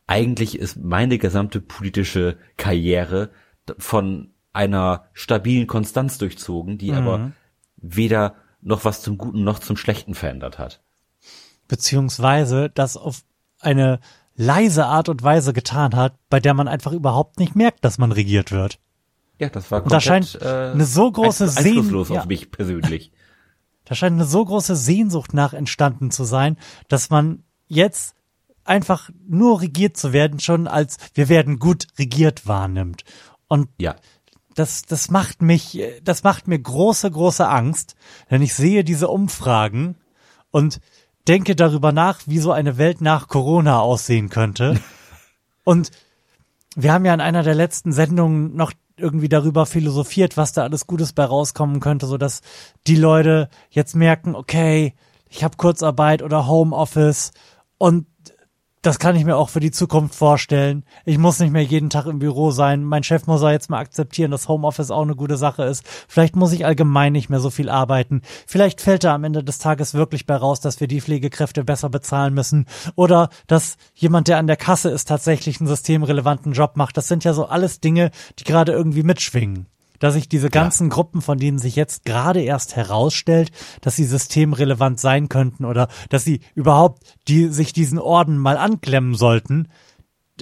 [0.06, 3.30] eigentlich ist meine gesamte politische Karriere
[3.78, 7.32] von einer stabilen Konstanz durchzogen, die aber
[7.76, 10.82] weder noch was zum Guten noch zum Schlechten verändert hat.
[11.66, 13.22] beziehungsweise das auf
[13.64, 14.00] eine
[14.37, 18.12] leise Art und Weise getan hat, bei der man einfach überhaupt nicht merkt, dass man
[18.12, 18.79] regiert wird.
[19.40, 22.20] Ja, das war Und da komplett scheint äh, eine so große einf- Sehn- einflusslos ja.
[22.20, 23.11] auf mich persönlich.
[23.87, 26.57] Da scheint eine so große Sehnsucht nach entstanden zu sein,
[26.88, 28.14] dass man jetzt
[28.64, 33.05] einfach nur regiert zu werden schon als wir werden gut regiert wahrnimmt.
[33.46, 33.96] Und Ja.
[34.55, 37.94] das, das macht mich, das macht mir große, große Angst,
[38.31, 39.96] denn ich sehe diese Umfragen
[40.50, 40.81] und
[41.28, 44.80] denke darüber nach, wie so eine Welt nach Corona aussehen könnte.
[45.64, 45.90] und
[46.76, 50.87] wir haben ja in einer der letzten Sendungen noch irgendwie darüber philosophiert, was da alles
[50.87, 52.42] Gutes bei rauskommen könnte, so dass
[52.87, 54.94] die Leute jetzt merken, okay,
[55.28, 57.32] ich habe Kurzarbeit oder Homeoffice
[57.78, 58.06] und
[58.85, 60.85] das kann ich mir auch für die Zukunft vorstellen.
[61.07, 62.85] Ich muss nicht mehr jeden Tag im Büro sein.
[62.85, 65.85] Mein Chef muss ja jetzt mal akzeptieren, dass Homeoffice auch eine gute Sache ist.
[66.07, 68.20] Vielleicht muss ich allgemein nicht mehr so viel arbeiten.
[68.47, 71.88] Vielleicht fällt da am Ende des Tages wirklich bei raus, dass wir die Pflegekräfte besser
[71.88, 72.66] bezahlen müssen.
[72.94, 76.99] Oder dass jemand, der an der Kasse ist, tatsächlich einen systemrelevanten Job macht.
[76.99, 79.66] Das sind ja so alles Dinge, die gerade irgendwie mitschwingen
[80.04, 80.94] dass sich diese ganzen ja.
[80.94, 86.24] Gruppen, von denen sich jetzt gerade erst herausstellt, dass sie systemrelevant sein könnten oder dass
[86.24, 89.68] sie überhaupt die sich diesen Orden mal anklemmen sollten,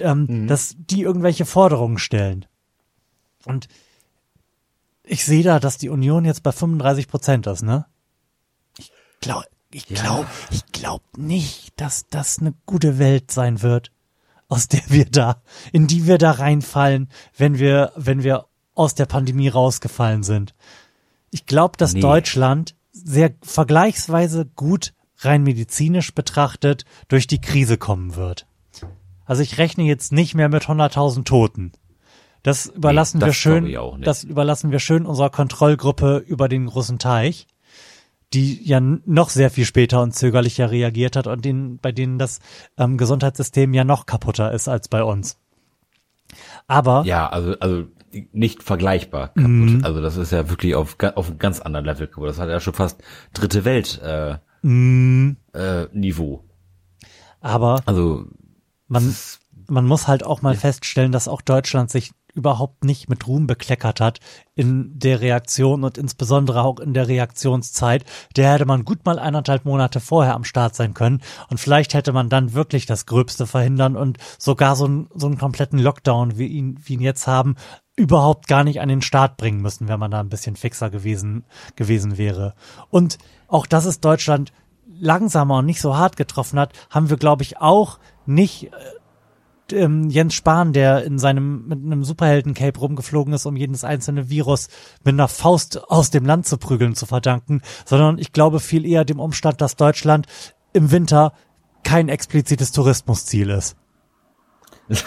[0.01, 0.47] ähm, mhm.
[0.47, 2.45] dass die irgendwelche Forderungen stellen.
[3.45, 3.69] Und
[5.01, 7.85] ich sehe da, dass die Union jetzt bei 35 Prozent ist, ne?
[8.77, 10.47] Ich glaube, ich glaube, ja.
[10.51, 13.93] ich glaube nicht, dass das eine gute Welt sein wird,
[14.49, 19.05] aus der wir da, in die wir da reinfallen, wenn wir, wenn wir aus der
[19.05, 20.53] Pandemie rausgefallen sind.
[21.31, 22.01] Ich glaube, dass nee.
[22.01, 28.45] Deutschland sehr vergleichsweise gut rein medizinisch betrachtet durch die Krise kommen wird.
[29.25, 31.71] Also ich rechne jetzt nicht mehr mit 100.000 Toten.
[32.43, 36.99] Das überlassen nee, das wir schön, das überlassen wir schön unserer Kontrollgruppe über den großen
[36.99, 37.47] Teich,
[38.33, 42.39] die ja noch sehr viel später und zögerlicher reagiert hat und denen, bei denen das
[42.77, 45.37] ähm, Gesundheitssystem ja noch kaputter ist als bei uns.
[46.67, 47.85] Aber ja, also also
[48.31, 49.49] nicht vergleichbar kaputt.
[49.49, 49.81] Mhm.
[49.83, 52.29] Also das ist ja wirklich auf, auf einem ganz anderen Level kaputt.
[52.29, 53.01] Das hat ja schon fast
[53.33, 55.37] dritte Welt äh, mhm.
[55.53, 56.43] äh, Niveau.
[57.41, 58.25] Aber also
[58.87, 59.15] man,
[59.67, 60.59] man muss halt auch mal ja.
[60.59, 64.19] feststellen, dass auch Deutschland sich überhaupt nicht mit Ruhm bekleckert hat
[64.55, 68.05] in der Reaktion und insbesondere auch in der Reaktionszeit.
[68.35, 72.11] Der hätte man gut mal eineinhalb Monate vorher am Start sein können und vielleicht hätte
[72.11, 76.47] man dann wirklich das Gröbste verhindern und sogar so, einen so einen kompletten Lockdown, wie
[76.47, 77.55] ihn, wie ihn jetzt haben,
[77.95, 81.45] überhaupt gar nicht an den Start bringen müssen, wenn man da ein bisschen fixer gewesen,
[81.75, 82.55] gewesen wäre.
[82.89, 83.17] Und
[83.47, 84.51] auch, dass es Deutschland
[84.99, 88.69] langsamer und nicht so hart getroffen hat, haben wir, glaube ich, auch nicht äh,
[89.73, 94.69] ähm, Jens Spahn, der in seinem mit einem Superhelden-Cape rumgeflogen ist, um jedes einzelne Virus
[95.03, 99.05] mit einer Faust aus dem Land zu prügeln, zu verdanken, sondern ich glaube viel eher
[99.05, 100.27] dem Umstand, dass Deutschland
[100.73, 101.33] im Winter
[101.83, 103.75] kein explizites Tourismusziel ist.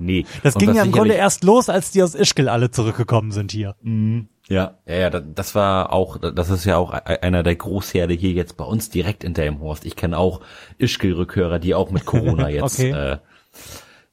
[0.00, 0.24] Nee.
[0.42, 3.76] Das ging ja im Grunde erst los, als die aus Ischgl alle zurückgekommen sind hier.
[3.82, 4.28] Mhm.
[4.48, 8.32] Ja, ja, ja, das war auch, das ist ja auch e-, einer der Großherde hier
[8.32, 9.84] jetzt bei uns direkt in Delmhorst.
[9.84, 10.40] Ich kenne auch
[10.78, 12.90] Ischgl-Rückhörer, die auch mit Corona jetzt okay.
[12.90, 13.18] äh,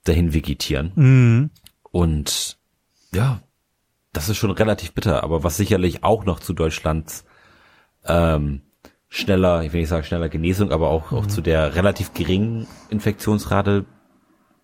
[0.03, 0.91] dahin vegetieren.
[0.95, 1.49] Mhm.
[1.83, 2.57] Und
[3.13, 3.41] ja,
[4.13, 7.25] das ist schon relativ bitter, aber was sicherlich auch noch zu Deutschlands
[8.05, 8.61] ähm,
[9.09, 11.17] schneller, ich will nicht sagen schneller Genesung, aber auch, mhm.
[11.17, 13.85] auch zu der relativ geringen Infektionsrate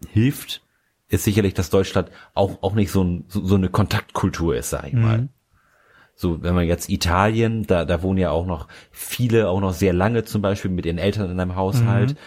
[0.09, 0.62] hilft,
[1.07, 4.88] ist sicherlich, dass Deutschland auch, auch nicht so, ein, so, so eine Kontaktkultur ist, sag
[4.88, 5.01] ich mhm.
[5.01, 5.29] mal.
[6.15, 9.93] So, wenn man jetzt Italien, da, da wohnen ja auch noch viele, auch noch sehr
[9.93, 12.13] lange zum Beispiel mit ihren Eltern in einem Haushalt.
[12.13, 12.17] Mhm.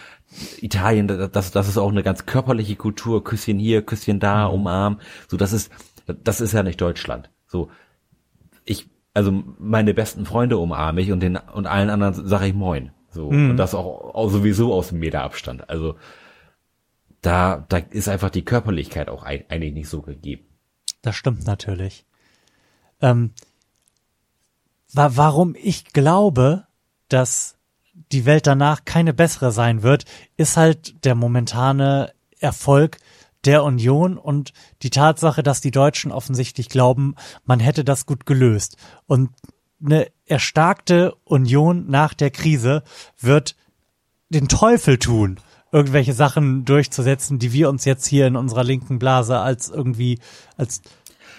[0.61, 4.53] Italien, das, das ist auch eine ganz körperliche Kultur, Küsschen hier, Küsschen da, mhm.
[4.53, 4.99] umarm.
[5.27, 5.71] So, das ist,
[6.05, 7.29] das ist ja nicht Deutschland.
[7.47, 7.69] So,
[8.65, 12.91] ich, also meine besten Freunde umarme ich und den, und allen anderen sage ich Moin.
[13.09, 13.51] So, mhm.
[13.51, 15.69] und das auch, auch sowieso aus dem Meter Abstand.
[15.69, 15.95] Also,
[17.21, 20.43] da, da ist einfach die Körperlichkeit auch eigentlich nicht so gegeben.
[21.01, 22.05] Das stimmt natürlich.
[23.01, 23.31] Ähm,
[24.93, 26.67] wa warum ich glaube,
[27.09, 27.56] dass
[28.11, 30.05] die Welt danach keine bessere sein wird,
[30.37, 32.97] ist halt der momentane Erfolg
[33.45, 38.77] der Union und die Tatsache, dass die Deutschen offensichtlich glauben, man hätte das gut gelöst.
[39.05, 39.29] Und
[39.83, 42.83] eine erstarkte Union nach der Krise
[43.19, 43.55] wird
[44.29, 45.39] den Teufel tun,
[45.71, 50.19] irgendwelche Sachen durchzusetzen, die wir uns jetzt hier in unserer linken Blase als irgendwie
[50.57, 50.81] als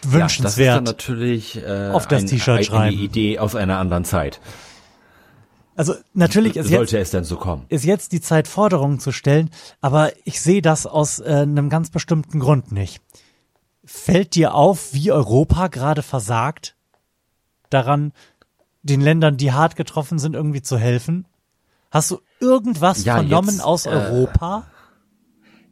[0.02, 2.94] wünschenswert ja, das ist natürlich äh, auf das T-Shirt schreiben.
[2.94, 4.40] Eine Idee aus einer anderen Zeit.
[5.78, 7.64] Also natürlich ist Sollte jetzt, es denn so kommen.
[7.68, 9.48] ist jetzt die Zeit, Forderungen zu stellen,
[9.80, 13.00] aber ich sehe das aus äh, einem ganz bestimmten Grund nicht.
[13.84, 16.74] Fällt dir auf, wie Europa gerade versagt,
[17.70, 18.12] daran
[18.82, 21.28] den Ländern, die hart getroffen sind, irgendwie zu helfen?
[21.92, 24.66] Hast du irgendwas ja, vernommen jetzt, aus äh, Europa?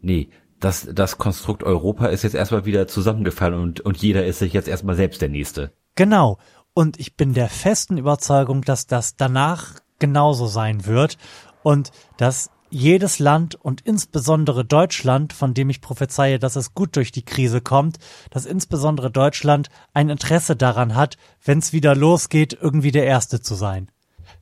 [0.02, 0.28] Nee,
[0.60, 4.68] das, das Konstrukt Europa ist jetzt erstmal wieder zusammengefallen und, und jeder ist sich jetzt
[4.68, 5.72] erstmal selbst der Nächste.
[5.96, 6.38] Genau.
[6.74, 11.18] Und ich bin der festen Überzeugung, dass das danach genauso sein wird
[11.62, 17.12] und dass jedes Land und insbesondere Deutschland, von dem ich prophezeie, dass es gut durch
[17.12, 17.98] die Krise kommt,
[18.30, 23.54] dass insbesondere Deutschland ein Interesse daran hat, wenn es wieder losgeht, irgendwie der Erste zu
[23.54, 23.90] sein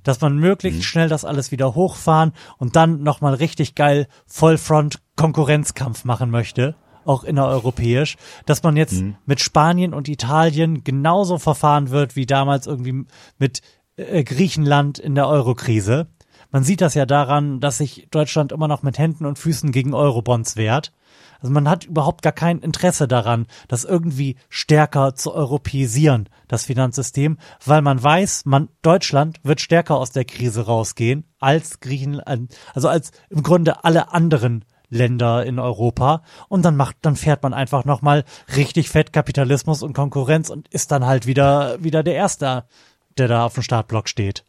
[0.03, 0.85] dass man möglichst mhm.
[0.85, 7.25] schnell das alles wieder hochfahren und dann nochmal richtig geil Vollfront Konkurrenzkampf machen möchte auch
[7.25, 9.17] innereuropäisch, dass man jetzt mhm.
[9.27, 13.07] mit Spanien und Italien genauso verfahren wird wie damals irgendwie
[13.39, 13.61] mit
[13.97, 16.09] äh, Griechenland in der Eurokrise.
[16.51, 19.95] Man sieht das ja daran, dass sich Deutschland immer noch mit Händen und Füßen gegen
[19.95, 20.93] Eurobonds wehrt.
[21.41, 27.39] Also man hat überhaupt gar kein Interesse daran, das irgendwie stärker zu europäisieren, das Finanzsystem,
[27.65, 33.11] weil man weiß, man, Deutschland wird stärker aus der Krise rausgehen als Griechenland, also als
[33.29, 38.25] im Grunde alle anderen Länder in Europa und dann macht, dann fährt man einfach nochmal
[38.57, 42.65] richtig fett Kapitalismus und Konkurrenz und ist dann halt wieder, wieder der Erste,
[43.19, 44.45] der da auf dem Startblock steht.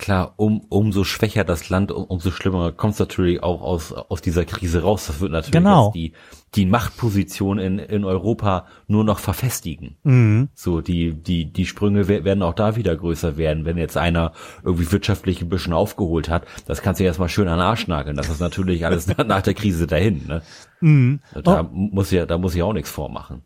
[0.00, 4.22] Klar, um, umso schwächer das Land, um, umso schlimmer kommt es natürlich auch aus, aus
[4.22, 5.06] dieser Krise raus.
[5.06, 5.92] Das wird natürlich genau.
[5.94, 6.14] die,
[6.54, 9.98] die Machtposition in, in Europa nur noch verfestigen.
[10.02, 10.48] Mhm.
[10.54, 13.66] So, die, die, die Sprünge werden auch da wieder größer werden.
[13.66, 14.32] Wenn jetzt einer
[14.64, 18.16] irgendwie wirtschaftlich ein bisschen aufgeholt hat, das kannst du erstmal schön an den Arsch nageln.
[18.16, 20.40] Das ist natürlich alles nach der Krise dahin, ne?
[20.80, 21.20] Mhm.
[21.44, 21.68] Da oh.
[21.70, 23.42] muss ja, da muss ich auch nichts vormachen.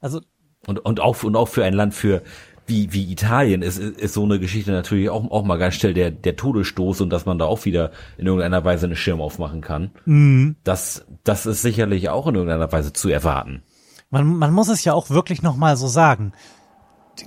[0.00, 0.20] Also,
[0.66, 2.22] und, und auch, und auch für ein Land für,
[2.66, 6.10] wie, wie Italien ist, ist so eine Geschichte natürlich auch, auch mal ganz schnell der,
[6.10, 9.92] der Todesstoß und dass man da auch wieder in irgendeiner Weise eine Schirm aufmachen kann.
[10.04, 10.56] Mhm.
[10.64, 13.62] Das, das ist sicherlich auch in irgendeiner Weise zu erwarten.
[14.10, 16.32] Man, man muss es ja auch wirklich nochmal so sagen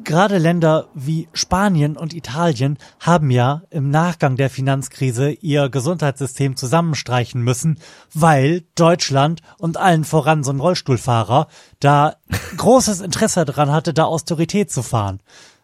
[0.04, 7.42] gerade Länder wie Spanien und Italien haben ja im Nachgang der Finanzkrise ihr Gesundheitssystem zusammenstreichen
[7.42, 7.80] müssen,
[8.14, 11.48] weil Deutschland und allen voran so ein Rollstuhlfahrer
[11.80, 12.16] da
[12.58, 15.20] großes Interesse daran hatte, da Austerität zu fahren.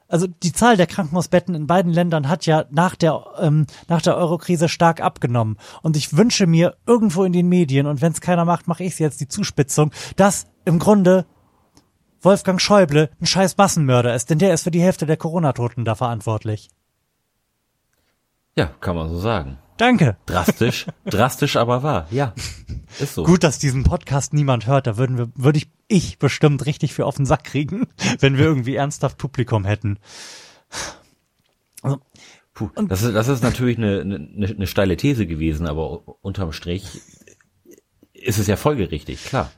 [0.07, 4.15] Also die Zahl der Krankenhausbetten in beiden Ländern hat ja nach der ähm, nach der
[4.15, 8.45] Eurokrise stark abgenommen und ich wünsche mir irgendwo in den Medien und wenn es keiner
[8.45, 11.25] macht, mache ich es jetzt die Zuspitzung, dass im Grunde
[12.25, 15.95] Wolfgang Schäuble ein scheiß Massenmörder ist, denn der ist für die Hälfte der Corona-Toten da
[15.95, 16.69] verantwortlich.
[18.57, 19.59] Ja, kann man so sagen.
[19.77, 20.17] Danke.
[20.25, 22.07] Drastisch, drastisch, aber wahr.
[22.09, 22.33] Ja,
[22.99, 23.23] ist so.
[23.23, 24.87] Gut, dass diesen Podcast niemand hört.
[24.87, 27.87] Da würden wir, würde ich, ich bestimmt richtig für auf den Sack kriegen,
[28.19, 29.99] wenn wir irgendwie ernsthaft Publikum hätten.
[31.81, 31.99] Also,
[32.53, 37.01] Puh, das ist, das ist natürlich eine, eine, eine steile These gewesen, aber unterm Strich
[38.13, 39.51] ist es ja folgerichtig, klar.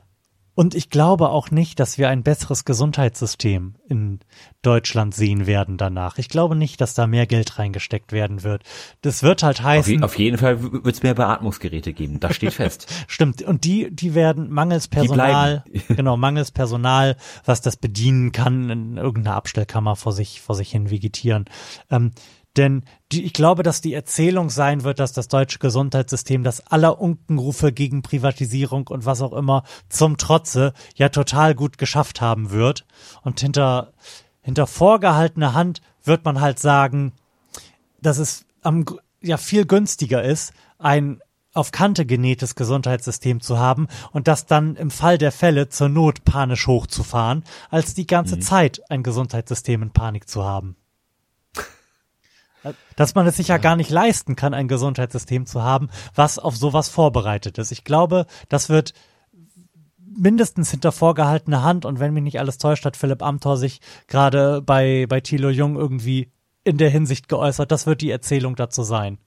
[0.58, 4.18] Und ich glaube auch nicht, dass wir ein besseres Gesundheitssystem in
[4.60, 6.18] Deutschland sehen werden danach.
[6.18, 8.64] Ich glaube nicht, dass da mehr Geld reingesteckt werden wird.
[9.00, 10.02] Das wird halt heißen.
[10.02, 12.18] Auf, auf jeden Fall wird es mehr Beatmungsgeräte geben.
[12.18, 12.92] Das steht fest.
[13.06, 13.40] Stimmt.
[13.42, 19.36] Und die, die werden mangels Personal, genau, mangels Personal, was das bedienen kann, in irgendeiner
[19.36, 21.44] Abstellkammer vor sich, vor sich hin vegetieren.
[21.88, 22.10] Ähm,
[22.58, 27.00] denn die, ich glaube, dass die Erzählung sein wird, dass das deutsche Gesundheitssystem das aller
[27.00, 32.84] Unkenrufe gegen Privatisierung und was auch immer zum Trotze ja total gut geschafft haben wird.
[33.22, 33.92] Und hinter,
[34.42, 37.12] hinter vorgehaltener Hand wird man halt sagen,
[38.02, 38.84] dass es am,
[39.22, 41.20] ja viel günstiger ist, ein
[41.54, 46.24] auf Kante genähtes Gesundheitssystem zu haben und das dann im Fall der Fälle zur Not
[46.24, 48.42] panisch hochzufahren, als die ganze mhm.
[48.42, 50.76] Zeit ein Gesundheitssystem in Panik zu haben
[52.96, 53.56] dass man es sich ja.
[53.56, 57.72] ja gar nicht leisten kann, ein Gesundheitssystem zu haben, was auf sowas vorbereitet ist.
[57.72, 58.94] Ich glaube, das wird
[60.18, 64.60] mindestens hinter vorgehaltener Hand und wenn mich nicht alles täuscht, hat Philipp Amthor sich gerade
[64.62, 66.32] bei, bei Thilo Jung irgendwie
[66.64, 67.70] in der Hinsicht geäußert.
[67.70, 69.18] Das wird die Erzählung dazu sein.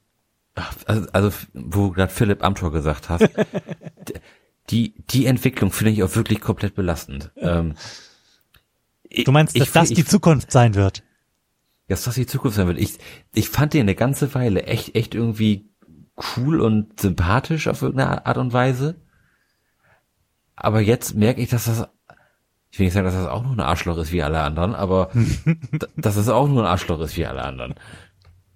[0.86, 3.30] Also, also wo du gerade Philipp Amthor gesagt hast,
[4.70, 7.32] die, die Entwicklung finde ich auch wirklich komplett belastend.
[7.38, 7.76] Ähm,
[9.10, 11.04] du meinst, dass ich, das ich, die Zukunft sein wird?
[11.92, 12.80] Dass das die Zukunft sein wird.
[12.80, 12.98] Ich,
[13.34, 15.70] ich fand den eine ganze Weile echt, echt irgendwie
[16.38, 18.96] cool und sympathisch auf irgendeine Art und Weise.
[20.56, 21.88] Aber jetzt merke ich, dass das,
[22.70, 25.12] ich will nicht sagen, dass das auch nur ein Arschloch ist wie alle anderen, aber
[25.98, 27.76] dass es auch nur ein Arschloch ist wie alle anderen.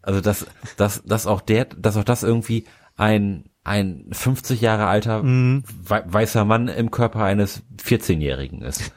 [0.01, 0.45] Also dass,
[0.77, 5.63] dass, dass auch der, dass auch das irgendwie ein, ein 50 Jahre alter mhm.
[5.65, 8.93] weißer Mann im Körper eines 14-Jährigen ist.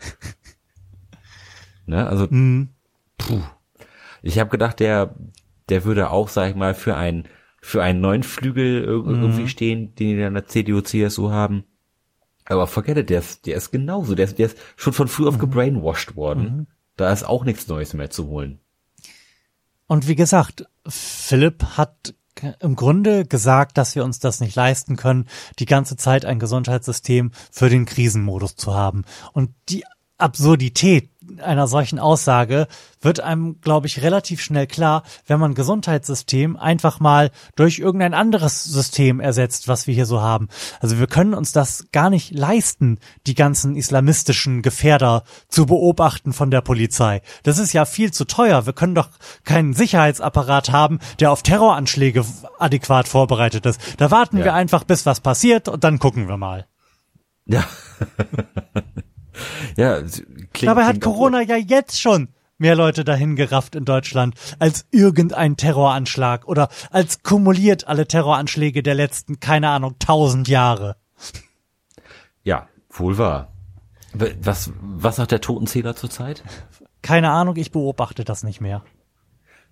[1.87, 2.69] ne, also, mhm.
[3.17, 3.43] puh.
[4.23, 5.15] Ich habe gedacht, der,
[5.69, 7.25] der würde auch, sag ich mal, für einen,
[7.61, 9.49] für einen neuen Flügel irgendwie mhm.
[9.49, 11.65] stehen, den die in der CDU, CSU haben.
[12.47, 14.15] Aber forget it, der ist, der ist genauso.
[14.15, 15.41] Der ist, der ist schon von früh auf mhm.
[15.41, 16.43] gebrainwashed worden.
[16.43, 16.67] Mhm.
[16.97, 18.61] Da ist auch nichts Neues mehr zu holen.
[19.87, 22.15] Und wie gesagt, Philipp hat
[22.61, 25.27] im Grunde gesagt, dass wir uns das nicht leisten können,
[25.59, 29.05] die ganze Zeit ein Gesundheitssystem für den Krisenmodus zu haben.
[29.33, 29.85] Und die
[30.19, 31.11] Absurdität
[31.43, 32.67] einer solchen Aussage
[33.01, 38.65] wird einem, glaube ich, relativ schnell klar, wenn man Gesundheitssystem einfach mal durch irgendein anderes
[38.65, 40.49] System ersetzt, was wir hier so haben.
[40.81, 46.51] Also wir können uns das gar nicht leisten, die ganzen islamistischen Gefährder zu beobachten von
[46.51, 47.23] der Polizei.
[47.43, 48.67] Das ist ja viel zu teuer.
[48.67, 49.11] Wir können doch
[49.45, 52.25] keinen Sicherheitsapparat haben, der auf Terroranschläge
[52.59, 53.81] adäquat vorbereitet ist.
[53.99, 54.45] Da warten ja.
[54.45, 56.67] wir einfach, bis was passiert und dann gucken wir mal.
[57.47, 57.65] Ja.
[59.77, 60.01] ja,
[60.53, 62.29] klingt, Dabei hat Corona ja jetzt schon
[62.59, 68.95] mehr Leute dahin gerafft in Deutschland als irgendein Terroranschlag oder als kumuliert alle Terroranschläge der
[68.95, 70.97] letzten, keine Ahnung, tausend Jahre.
[72.43, 73.53] Ja, wohl wahr.
[74.15, 76.43] Was, was sagt der Totenzähler zurzeit?
[77.03, 78.83] Keine Ahnung, ich beobachte das nicht mehr.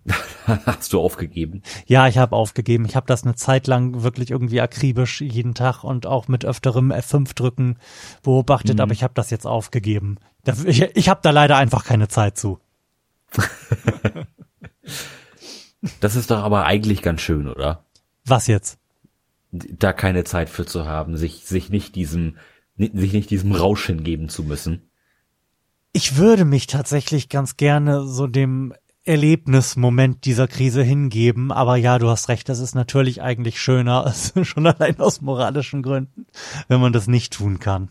[0.47, 1.63] Hast du aufgegeben?
[1.87, 2.85] Ja, ich habe aufgegeben.
[2.85, 6.93] Ich habe das eine Zeit lang wirklich irgendwie akribisch jeden Tag und auch mit öfterem
[6.93, 7.79] F5 drücken
[8.23, 10.19] beobachtet, aber ich habe das jetzt aufgegeben.
[10.65, 12.61] Ich, ich habe da leider einfach keine Zeit zu.
[16.01, 17.85] Das ist doch aber eigentlich ganz schön, oder?
[18.25, 18.79] Was jetzt?
[19.53, 22.37] Da keine Zeit für zu haben, sich, sich nicht diesem,
[22.77, 24.91] sich nicht diesem Rausch hingeben zu müssen.
[25.93, 28.75] Ich würde mich tatsächlich ganz gerne so dem
[29.07, 34.35] Erlebnismoment dieser Krise hingeben, aber ja, du hast recht, das ist natürlich eigentlich schöner, als
[34.43, 36.27] schon allein aus moralischen Gründen,
[36.69, 37.91] wenn man das nicht tun kann.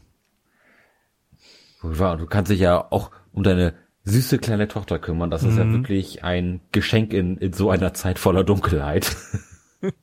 [1.81, 5.29] Du kannst dich ja auch um deine süße kleine Tochter kümmern.
[5.29, 9.15] Das ist ja wirklich ein Geschenk in, in so einer Zeit voller Dunkelheit.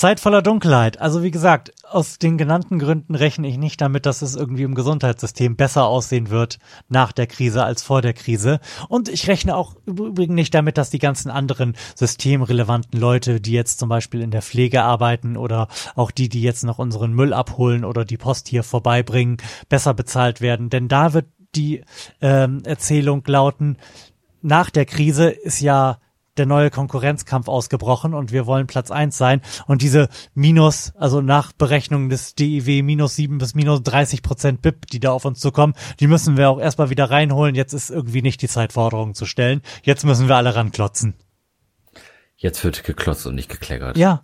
[0.00, 0.98] Zeit voller Dunkelheit.
[0.98, 4.74] Also wie gesagt, aus den genannten Gründen rechne ich nicht damit, dass es irgendwie im
[4.74, 8.60] Gesundheitssystem besser aussehen wird nach der Krise als vor der Krise.
[8.88, 13.78] Und ich rechne auch übrigens nicht damit, dass die ganzen anderen systemrelevanten Leute, die jetzt
[13.78, 17.84] zum Beispiel in der Pflege arbeiten oder auch die, die jetzt noch unseren Müll abholen
[17.84, 19.36] oder die Post hier vorbeibringen,
[19.68, 20.70] besser bezahlt werden.
[20.70, 21.84] Denn da wird die
[22.22, 23.76] ähm, Erzählung lauten,
[24.40, 25.98] nach der Krise ist ja
[26.40, 29.42] der neue Konkurrenzkampf ausgebrochen und wir wollen Platz eins sein.
[29.66, 34.86] Und diese Minus, also nach Berechnung des DIW minus sieben bis minus 30 Prozent BIP,
[34.86, 37.54] die da auf uns zukommen, die müssen wir auch erstmal wieder reinholen.
[37.54, 39.60] Jetzt ist irgendwie nicht die Zeit, Forderungen zu stellen.
[39.82, 41.14] Jetzt müssen wir alle ranklotzen.
[42.36, 43.98] Jetzt wird geklotzt und nicht gekleckert.
[43.98, 44.22] Ja,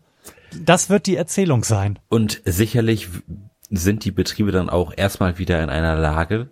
[0.58, 1.98] das wird die Erzählung sein.
[2.08, 3.08] Und sicherlich
[3.68, 6.48] sind die Betriebe dann auch erstmal wieder in einer Lage,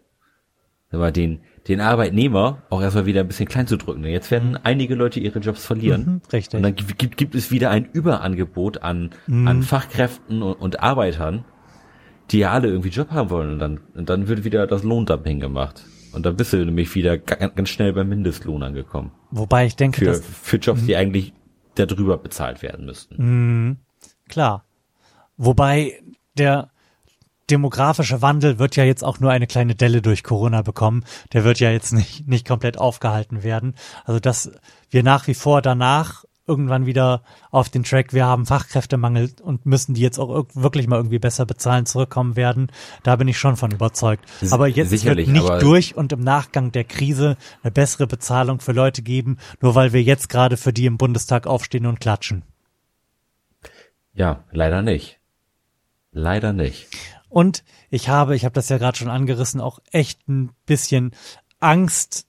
[0.92, 4.02] den, den Arbeitnehmer auch erstmal wieder ein bisschen klein zu drücken.
[4.02, 6.04] Denn Jetzt werden einige Leute ihre Jobs verlieren.
[6.04, 6.58] Mhm, richtig.
[6.58, 11.44] Und dann gibt, gibt, es wieder ein Überangebot an, an Fachkräften und, und Arbeitern,
[12.30, 13.52] die ja alle irgendwie Job haben wollen.
[13.52, 15.84] Und dann, und dann wird wieder das Lohndumping gemacht.
[16.12, 19.10] Und dann bist du nämlich wieder ga- ganz schnell beim Mindestlohn angekommen.
[19.30, 21.32] Wobei ich denke, Für, dass für Jobs, die eigentlich
[21.74, 23.78] darüber bezahlt werden müssten.
[24.28, 24.64] Klar.
[25.36, 26.00] Wobei
[26.38, 26.70] der
[27.50, 31.04] demografische Wandel wird ja jetzt auch nur eine kleine Delle durch Corona bekommen.
[31.32, 33.74] Der wird ja jetzt nicht, nicht komplett aufgehalten werden.
[34.04, 34.52] Also dass
[34.90, 39.94] wir nach wie vor danach irgendwann wieder auf den Track, wir haben Fachkräftemangel und müssen
[39.94, 42.70] die jetzt auch wirklich mal irgendwie besser bezahlen, zurückkommen werden.
[43.02, 44.24] Da bin ich schon von überzeugt.
[44.50, 48.72] Aber jetzt sicherlich, wird nicht durch und im Nachgang der Krise eine bessere Bezahlung für
[48.72, 52.42] Leute geben, nur weil wir jetzt gerade für die im Bundestag aufstehen und klatschen.
[54.12, 55.18] Ja, leider nicht.
[56.12, 56.86] Leider nicht.
[57.34, 61.10] Und ich habe, ich habe das ja gerade schon angerissen, auch echt ein bisschen
[61.58, 62.28] Angst,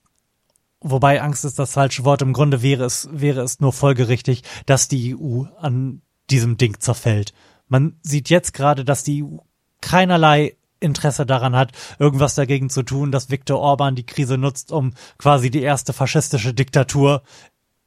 [0.82, 2.24] wobei Angst ist das falsche Wort.
[2.24, 6.01] Im Grunde wäre es, wäre es nur folgerichtig, dass die EU an
[6.32, 7.36] diesem Ding zerfällt.
[7.68, 9.38] Man sieht jetzt gerade, dass die EU
[9.80, 14.95] keinerlei Interesse daran hat, irgendwas dagegen zu tun, dass Viktor Orban die Krise nutzt, um
[15.20, 17.22] quasi die erste faschistische Diktatur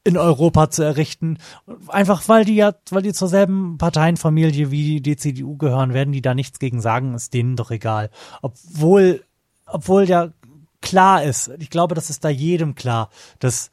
[0.08, 1.36] in Europa zu errichten.
[1.88, 6.22] Einfach weil die ja, weil die zur selben Parteienfamilie wie die CDU gehören, werden die
[6.22, 8.08] da nichts gegen sagen, ist denen doch egal.
[8.40, 9.22] Obwohl,
[9.66, 10.30] obwohl ja
[10.80, 13.70] klar ist, ich glaube, das ist da jedem klar, dass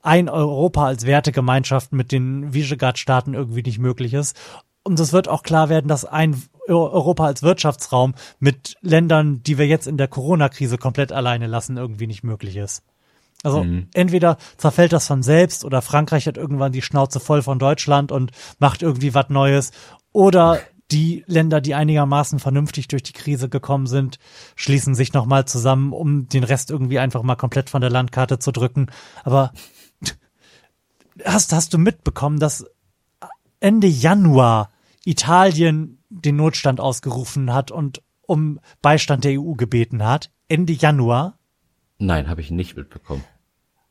[0.00, 4.36] ein Europa als Wertegemeinschaft mit den Visegrad-Staaten irgendwie nicht möglich ist.
[4.84, 9.66] Und es wird auch klar werden, dass ein Europa als Wirtschaftsraum mit Ländern, die wir
[9.66, 12.82] jetzt in der Corona-Krise komplett alleine lassen, irgendwie nicht möglich ist.
[13.44, 18.10] Also entweder zerfällt das von selbst oder Frankreich hat irgendwann die Schnauze voll von Deutschland
[18.10, 19.70] und macht irgendwie was Neues.
[20.12, 24.18] Oder die Länder, die einigermaßen vernünftig durch die Krise gekommen sind,
[24.56, 28.50] schließen sich nochmal zusammen, um den Rest irgendwie einfach mal komplett von der Landkarte zu
[28.50, 28.86] drücken.
[29.24, 29.52] Aber
[31.24, 32.64] hast, hast du mitbekommen, dass
[33.60, 34.70] Ende Januar
[35.04, 40.30] Italien den Notstand ausgerufen hat und um Beistand der EU gebeten hat?
[40.48, 41.38] Ende Januar?
[41.98, 43.24] Nein, habe ich nicht mitbekommen.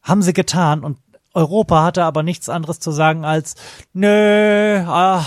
[0.04, 0.98] Haben sie getan und
[1.34, 3.56] Europa hatte aber nichts anderes zu sagen als
[3.94, 5.26] nö, ah,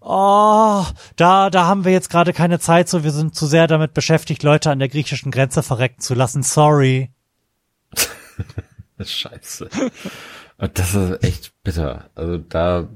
[0.00, 0.84] oh,
[1.16, 4.42] da da haben wir jetzt gerade keine Zeit so, wir sind zu sehr damit beschäftigt,
[4.42, 6.42] Leute an der griechischen Grenze verrecken zu lassen.
[6.42, 7.10] Sorry.
[9.00, 9.68] Scheiße.
[10.58, 12.10] Und das ist echt bitter.
[12.14, 12.88] Also da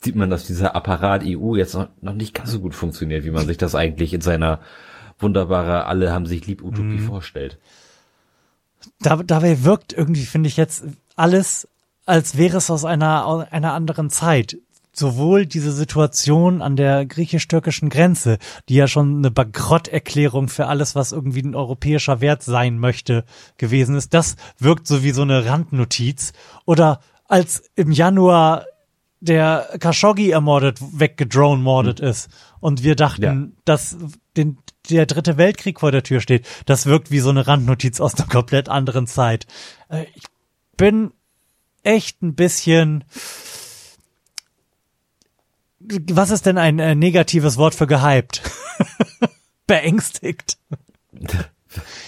[0.00, 3.30] sieht man, dass dieser Apparat EU jetzt noch, noch nicht ganz so gut funktioniert, wie
[3.30, 4.60] man sich das eigentlich in seiner
[5.18, 7.58] wunderbare alle haben sich lieb Utopie vorstellt.
[9.00, 10.84] Da, dabei wirkt irgendwie, finde ich jetzt
[11.16, 11.68] alles,
[12.06, 14.56] als wäre es aus einer, aus einer anderen Zeit.
[14.96, 21.10] sowohl diese Situation an der griechisch-türkischen Grenze, die ja schon eine Bankrotterklärung für alles, was
[21.10, 23.24] irgendwie ein europäischer Wert sein möchte,
[23.56, 26.32] gewesen ist, das wirkt so wie so eine Randnotiz.
[26.64, 28.66] Oder als im Januar
[29.20, 32.06] der Khashoggi ermordet, weggedrone-mordet hm.
[32.06, 32.28] ist
[32.60, 33.62] und wir dachten, ja.
[33.64, 33.96] dass
[34.36, 34.58] den,
[34.90, 36.46] der dritte Weltkrieg vor der Tür steht.
[36.66, 39.46] Das wirkt wie so eine Randnotiz aus einer komplett anderen Zeit.
[39.88, 40.24] Äh, ich
[40.76, 41.12] bin
[41.82, 43.04] echt ein bisschen
[45.86, 48.42] was ist denn ein äh, negatives Wort für gehypt?
[49.66, 50.58] Beängstigt.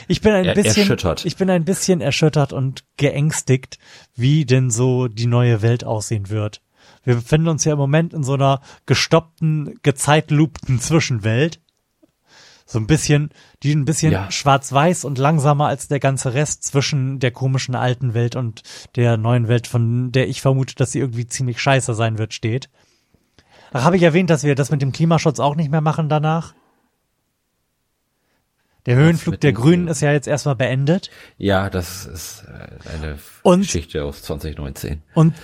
[0.09, 1.24] Ich bin ein er, bisschen erschüttert.
[1.24, 3.79] Ich bin ein bisschen erschüttert und geängstigt,
[4.14, 6.62] wie denn so die neue Welt aussehen wird.
[7.05, 11.61] Wir befinden uns ja im Moment in so einer gestoppten, gezeitlupten Zwischenwelt.
[12.69, 13.31] So ein bisschen,
[13.62, 14.29] die ein bisschen ja.
[14.31, 18.62] schwarz-weiß und langsamer als der ganze Rest zwischen der komischen alten Welt und
[18.97, 22.69] der neuen Welt, von der ich vermute, dass sie irgendwie ziemlich scheiße sein wird, steht.
[23.73, 26.55] Ach, habe ich erwähnt, dass wir das mit dem Klimaschutz auch nicht mehr machen danach?
[28.87, 31.11] Der Höhenflug der Grünen ist ja jetzt erstmal beendet.
[31.39, 35.03] Ja, das ist äh, eine und, Geschichte aus 2019.
[35.14, 35.35] Und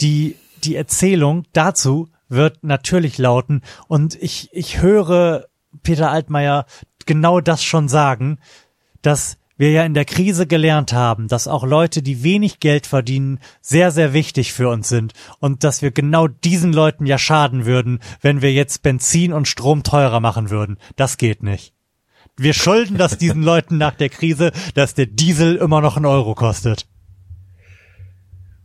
[0.00, 5.46] die, die Erzählung dazu wird natürlich lauten, und ich, ich höre
[5.86, 6.66] Peter Altmaier
[7.06, 8.40] genau das schon sagen,
[9.02, 13.38] dass wir ja in der Krise gelernt haben, dass auch Leute, die wenig Geld verdienen,
[13.60, 18.00] sehr, sehr wichtig für uns sind und dass wir genau diesen Leuten ja schaden würden,
[18.20, 20.76] wenn wir jetzt Benzin und Strom teurer machen würden.
[20.96, 21.72] Das geht nicht.
[22.36, 26.34] Wir schulden das diesen Leuten nach der Krise, dass der Diesel immer noch einen Euro
[26.34, 26.88] kostet.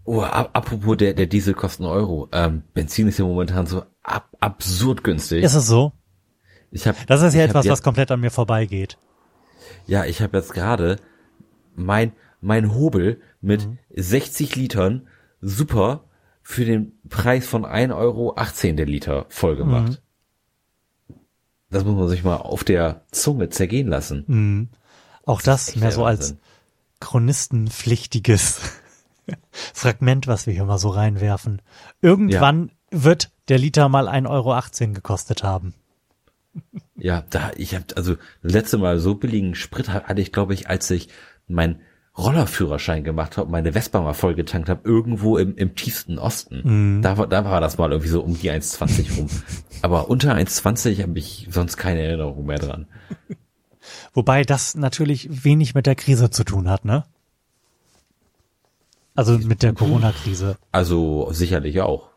[0.06, 2.30] Oh, apropos der, der Diesel kostet einen Euro.
[2.32, 5.44] Ähm, Benzin ist ja momentan so ab, absurd günstig.
[5.44, 5.94] Ist es so?
[6.72, 8.98] Ich hab, das ist ja etwas, was komplett an mir vorbeigeht.
[9.86, 10.98] Ja, ich habe jetzt gerade
[11.76, 13.78] mein mein Hobel mit mhm.
[13.96, 15.08] 60 Litern
[15.40, 16.06] super
[16.42, 18.36] für den Preis von 1,18 Euro
[18.76, 20.02] der Liter voll gemacht.
[21.08, 21.16] Mhm.
[21.70, 24.26] Das muss man sich mal auf der Zunge zergehen lassen.
[24.28, 24.70] Mhm.
[25.24, 26.36] Auch das, das mehr so als
[27.00, 28.60] chronistenpflichtiges
[29.74, 31.62] Fragment, was wir hier mal so reinwerfen.
[32.02, 33.04] Irgendwann ja.
[33.04, 35.74] wird der Liter mal 1,18 Euro gekostet haben.
[36.96, 40.70] Ja, da, ich habe also das letzte Mal so billigen Sprit hatte ich, glaube ich,
[40.70, 41.10] als ich
[41.48, 41.82] mein
[42.18, 46.98] Rollerführerschein gemacht habe, meine Vespa mal voll getankt habe, irgendwo im, im tiefsten Osten.
[46.98, 47.02] Mhm.
[47.02, 49.28] Da, da war das mal irgendwie so um die 1,20 rum.
[49.82, 52.88] Aber unter 1,20 habe ich sonst keine Erinnerung mehr dran.
[54.14, 57.06] Wobei das natürlich wenig mit der Krise zu tun hat, ne?
[59.16, 60.58] Also mit der Corona-Krise.
[60.72, 62.11] Also sicherlich auch.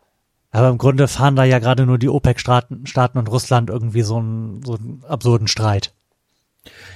[0.55, 4.15] Aber im Grunde fahren da ja gerade nur die OPEC-Staaten Staaten und Russland irgendwie so
[4.19, 5.93] einen, so einen absurden Streit.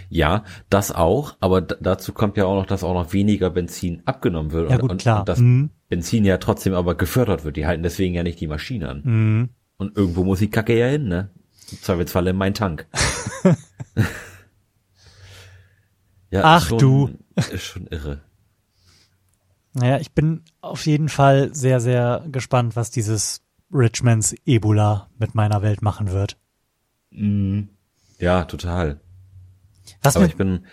[0.07, 4.53] Ja, das auch, aber dazu kommt ja auch noch, dass auch noch weniger Benzin abgenommen
[4.53, 5.19] wird ja, gut, und, klar.
[5.19, 5.71] und das mhm.
[5.89, 7.57] Benzin ja trotzdem aber gefördert wird.
[7.57, 9.01] Die halten deswegen ja nicht die Maschinen an.
[9.03, 9.49] Mhm.
[9.75, 11.29] Und irgendwo muss die Kacke ja hin, ne?
[11.69, 12.87] Im Zweifelsfall in meinen Tank.
[16.31, 17.09] ja, Ach schon, du.
[17.35, 18.21] Ist schon irre.
[19.73, 23.41] Naja, ich bin auf jeden Fall sehr, sehr gespannt, was dieses
[23.71, 26.37] Richmonds Ebola mit meiner Welt machen wird.
[27.11, 27.69] Mhm.
[28.17, 28.99] Ja, total.
[30.01, 30.65] Was Aber mir ich bin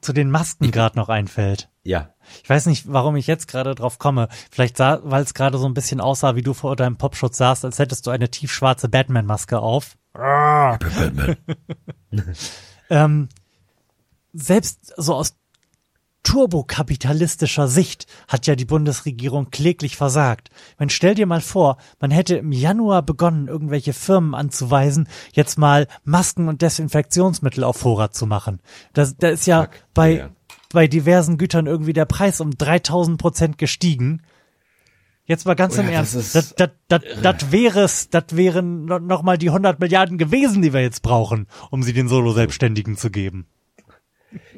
[0.00, 1.70] zu den Masken gerade noch einfällt.
[1.82, 2.14] Ja.
[2.42, 4.28] Ich weiß nicht, warum ich jetzt gerade drauf komme.
[4.50, 7.64] Vielleicht sah, weil es gerade so ein bisschen aussah, wie du vor deinem Popschutz saßt,
[7.64, 9.96] als hättest du eine tiefschwarze Batman-Maske auf.
[10.12, 11.36] Batman.
[12.90, 13.28] ähm,
[14.32, 15.36] selbst so aus
[16.24, 20.50] turbokapitalistischer Sicht hat ja die Bundesregierung kläglich versagt.
[20.78, 25.86] Man stell dir mal vor, man hätte im Januar begonnen, irgendwelche Firmen anzuweisen, jetzt mal
[26.02, 28.60] Masken und Desinfektionsmittel auf Vorrat zu machen.
[28.94, 30.30] Da, da ist ja Fuck, bei,
[30.72, 34.22] bei diversen Gütern irgendwie der Preis um 3000 Prozent gestiegen.
[35.26, 38.24] Jetzt mal ganz oh ja, im Ernst, das, das, das, das, das wäre es, das
[38.32, 42.96] wären noch mal die 100 Milliarden gewesen, die wir jetzt brauchen, um sie den Solo-Selbstständigen
[42.96, 43.46] zu geben.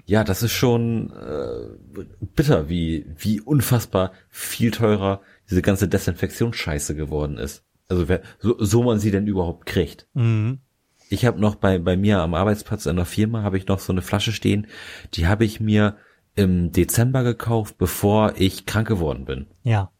[0.06, 2.04] Ja, das ist schon äh,
[2.36, 7.64] bitter, wie, wie unfassbar viel teurer diese ganze Desinfektionsscheiße geworden ist.
[7.88, 10.06] Also wer, so, so man sie denn überhaupt kriegt.
[10.14, 10.60] Mhm.
[11.08, 13.92] Ich habe noch bei, bei mir am Arbeitsplatz in der Firma habe ich noch so
[13.92, 14.68] eine Flasche stehen,
[15.14, 15.96] die habe ich mir
[16.36, 19.46] im Dezember gekauft, bevor ich krank geworden bin.
[19.64, 19.90] Ja.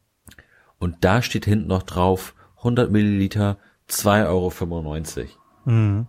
[0.78, 5.28] Und da steht hinten noch drauf 100 Milliliter 2,95 Euro.
[5.64, 6.06] Mhm.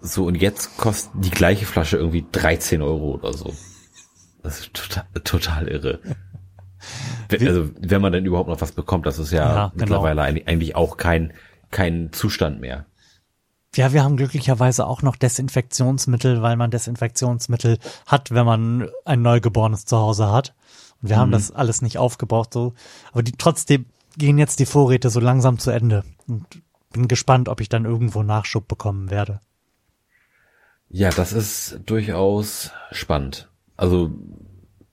[0.00, 3.52] So, und jetzt kostet die gleiche Flasche irgendwie 13 Euro oder so.
[4.42, 6.00] Das ist total, total irre.
[7.30, 9.80] Also, wenn man denn überhaupt noch was bekommt, das ist ja, ja genau.
[9.80, 11.32] mittlerweile eigentlich auch kein,
[11.70, 12.86] kein Zustand mehr.
[13.74, 19.84] Ja, wir haben glücklicherweise auch noch Desinfektionsmittel, weil man Desinfektionsmittel hat, wenn man ein Neugeborenes
[19.84, 20.54] zu Hause hat.
[21.02, 21.20] Und wir mhm.
[21.20, 22.72] haben das alles nicht aufgebraucht, so.
[23.12, 26.04] Aber die trotzdem, gehen jetzt die Vorräte so langsam zu Ende.
[26.26, 26.46] Und
[26.92, 29.40] bin gespannt, ob ich dann irgendwo Nachschub bekommen werde.
[30.88, 33.50] Ja, das ist durchaus spannend.
[33.76, 34.10] Also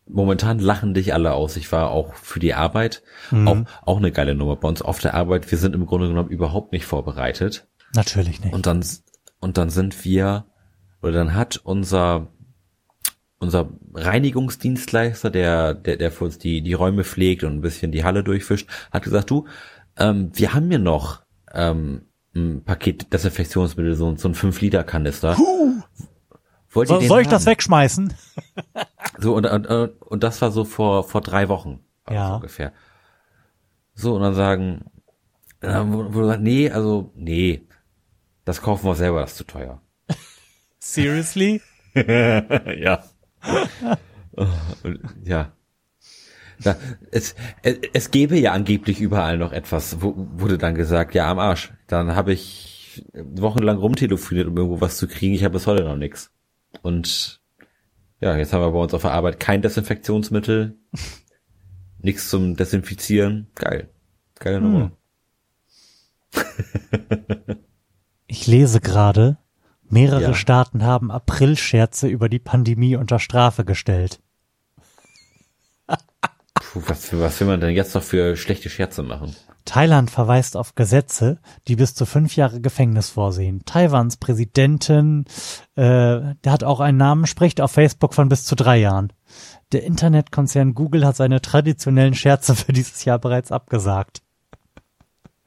[0.08, 1.58] momentan lachen dich alle aus.
[1.58, 3.48] Ich war auch für die Arbeit mhm.
[3.48, 5.50] auch, auch eine geile Nummer bei uns auf der Arbeit.
[5.52, 7.68] Wir sind im Grunde genommen überhaupt nicht vorbereitet.
[7.96, 8.54] Natürlich nicht.
[8.54, 8.84] Und dann,
[9.40, 10.46] und dann sind wir,
[11.02, 12.28] oder dann hat unser,
[13.40, 18.04] unser Reinigungsdienstleister, der, der, der für uns die, die Räume pflegt und ein bisschen die
[18.04, 19.48] Halle durchfischt, hat gesagt, du,
[19.98, 21.24] ähm, wir haben hier noch
[21.54, 25.38] ähm, ein Paket Desinfektionsmittel, so, so ein 5-Liter-Kanister.
[25.38, 25.82] Huh.
[26.72, 27.32] Wollt so, soll ich haben?
[27.32, 28.14] das wegschmeißen?
[29.20, 31.82] so, und, und, und das war so vor, vor drei Wochen.
[32.10, 32.36] Ja.
[32.36, 32.74] ungefähr.
[33.94, 34.86] So, und dann sagen,
[35.60, 37.68] dann, wo du sagst, nee, also, nee,
[38.44, 39.82] das kaufen wir selber, das ist zu teuer.
[40.80, 41.62] Seriously?
[41.96, 43.04] ja.
[45.24, 45.52] ja.
[46.60, 46.76] Ja,
[47.12, 51.40] es, es, es gäbe ja angeblich überall noch etwas, wo, wurde dann gesagt, ja, am
[51.40, 51.74] Arsch.
[51.88, 55.34] Dann habe ich wochenlang rumtelefoniert, um irgendwo was zu kriegen.
[55.34, 56.32] Ich habe bis heute noch nichts.
[56.82, 57.42] Und
[58.20, 60.78] ja, jetzt haben wir bei uns auf der Arbeit kein Desinfektionsmittel,
[62.00, 63.48] nichts zum Desinfizieren.
[63.56, 63.90] Geil.
[64.40, 64.92] Geile Nummer.
[66.34, 67.58] Hm.
[68.28, 69.38] ich lese gerade,
[69.84, 70.34] mehrere ja.
[70.34, 74.22] Staaten haben Aprilscherze über die Pandemie unter Strafe gestellt.
[76.76, 79.36] Was, was will man denn jetzt noch für schlechte Scherze machen?
[79.66, 83.64] Thailand verweist auf Gesetze, die bis zu fünf Jahre Gefängnis vorsehen.
[83.66, 85.26] Taiwans Präsidentin,
[85.76, 85.84] äh,
[86.44, 89.14] der hat auch einen Namen, spricht auf Facebook von bis zu drei Jahren.
[89.72, 94.23] Der Internetkonzern Google hat seine traditionellen Scherze für dieses Jahr bereits abgesagt.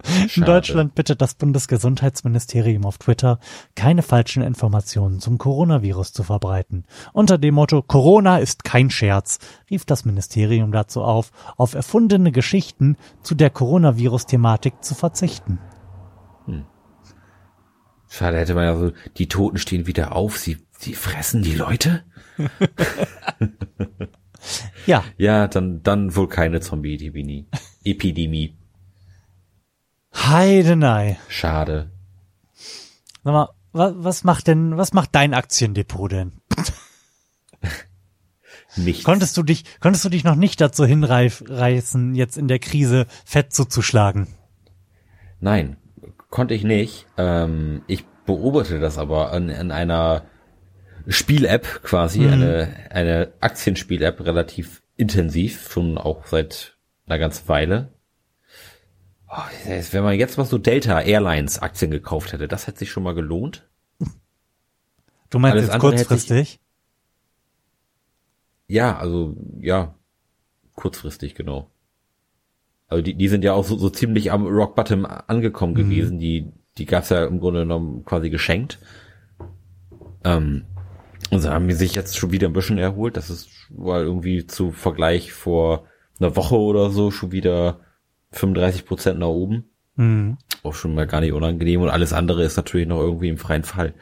[0.06, 0.30] Schade.
[0.36, 3.38] In Deutschland bittet das Bundesgesundheitsministerium auf Twitter,
[3.74, 6.84] keine falschen Informationen zum Coronavirus zu verbreiten.
[7.12, 9.38] Unter dem Motto Corona ist kein Scherz
[9.70, 15.58] rief das Ministerium dazu auf, auf erfundene Geschichten zu der Coronavirus-Thematik zu verzichten.
[16.46, 16.64] Hm.
[18.08, 22.04] Schade, hätte man ja so, die Toten stehen wieder auf, sie, sie fressen die Leute?
[24.86, 25.04] ja.
[25.16, 27.46] Ja, dann, dann wohl keine Zombie-Epidemie.
[27.84, 28.56] Epidemie.
[30.16, 31.18] Heidenei.
[31.28, 31.90] Schade.
[33.22, 36.32] Sag mal, was, was macht denn, was macht dein Aktiendepot denn?
[38.76, 39.04] Nichts.
[39.04, 43.52] Konntest du dich, konntest du dich noch nicht dazu hinreißen, jetzt in der Krise fett
[43.52, 44.28] zuzuschlagen?
[45.40, 45.76] Nein,
[46.30, 47.06] konnte ich nicht.
[47.16, 50.24] Ähm, ich beobachte das aber in, in einer
[51.06, 52.32] Spiel-App quasi, mhm.
[52.32, 57.92] eine, eine Aktienspiel-App relativ intensiv, schon auch seit einer ganzen Weile.
[59.28, 59.42] Oh,
[59.90, 63.14] wenn man jetzt mal so Delta Airlines Aktien gekauft hätte, das hätte sich schon mal
[63.14, 63.68] gelohnt.
[65.30, 66.60] Du meinst Alles jetzt kurzfristig?
[68.68, 69.94] ja, also ja,
[70.74, 71.70] kurzfristig genau.
[72.88, 75.78] Also die, die sind ja auch so, so ziemlich am Rock Bottom angekommen mhm.
[75.78, 76.18] gewesen.
[76.18, 78.78] Die, die gab's ja im Grunde genommen quasi geschenkt.
[80.24, 80.64] Ähm,
[81.30, 83.16] und sie haben sich jetzt schon wieder ein bisschen erholt.
[83.16, 85.86] Das ist weil irgendwie zu Vergleich vor
[86.20, 87.80] einer Woche oder so schon wieder
[88.38, 89.64] 35 Prozent nach oben.
[89.96, 90.38] Mhm.
[90.62, 93.64] Auch schon mal gar nicht unangenehm und alles andere ist natürlich noch irgendwie im freien
[93.64, 93.94] Fall.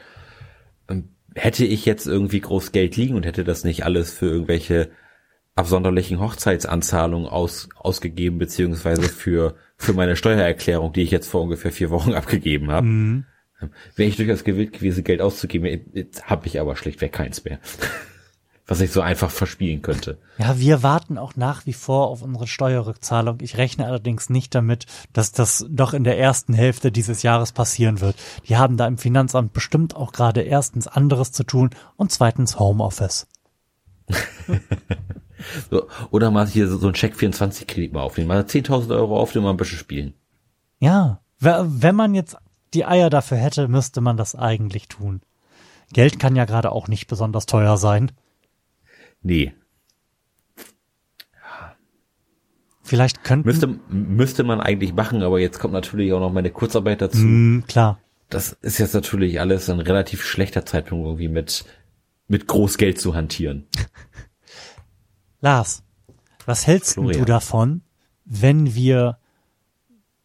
[1.33, 4.89] Hätte ich jetzt irgendwie groß Geld liegen und hätte das nicht alles für irgendwelche
[5.55, 11.89] absonderlichen Hochzeitsanzahlungen aus, ausgegeben, beziehungsweise für, für meine Steuererklärung, die ich jetzt vor ungefähr vier
[11.89, 12.87] Wochen abgegeben habe.
[12.87, 13.25] Mhm.
[13.95, 15.85] Wäre ich durchaus gewillt gewesen, Geld auszugeben,
[16.23, 17.59] habe ich aber schlichtweg keins mehr
[18.67, 20.17] was ich so einfach verspielen könnte.
[20.37, 23.37] Ja, wir warten auch nach wie vor auf unsere Steuerrückzahlung.
[23.41, 28.01] Ich rechne allerdings nicht damit, dass das doch in der ersten Hälfte dieses Jahres passieren
[28.01, 28.15] wird.
[28.47, 33.27] Die haben da im Finanzamt bestimmt auch gerade erstens anderes zu tun und zweitens Homeoffice.
[35.69, 39.19] so, oder mal hier so, so ein Check 24 Kredit mal aufnehmen, mal 10.000 Euro
[39.19, 40.13] aufnehmen, mal ein bisschen spielen.
[40.79, 42.37] Ja, wenn man jetzt
[42.73, 45.21] die Eier dafür hätte, müsste man das eigentlich tun.
[45.93, 48.11] Geld kann ja gerade auch nicht besonders teuer sein.
[49.25, 49.55] Nee.
[52.83, 53.47] Vielleicht könnten.
[53.47, 57.17] Müsste, müsste man eigentlich machen, aber jetzt kommt natürlich auch noch meine Kurzarbeit dazu.
[57.17, 57.99] Mm, klar.
[58.29, 61.65] Das ist jetzt natürlich alles ein relativ schlechter Zeitpunkt, irgendwie mit,
[62.27, 63.65] mit Großgeld zu hantieren.
[65.41, 65.83] Lars,
[66.45, 67.21] was hältst Florian.
[67.21, 67.81] du davon,
[68.25, 69.17] wenn wir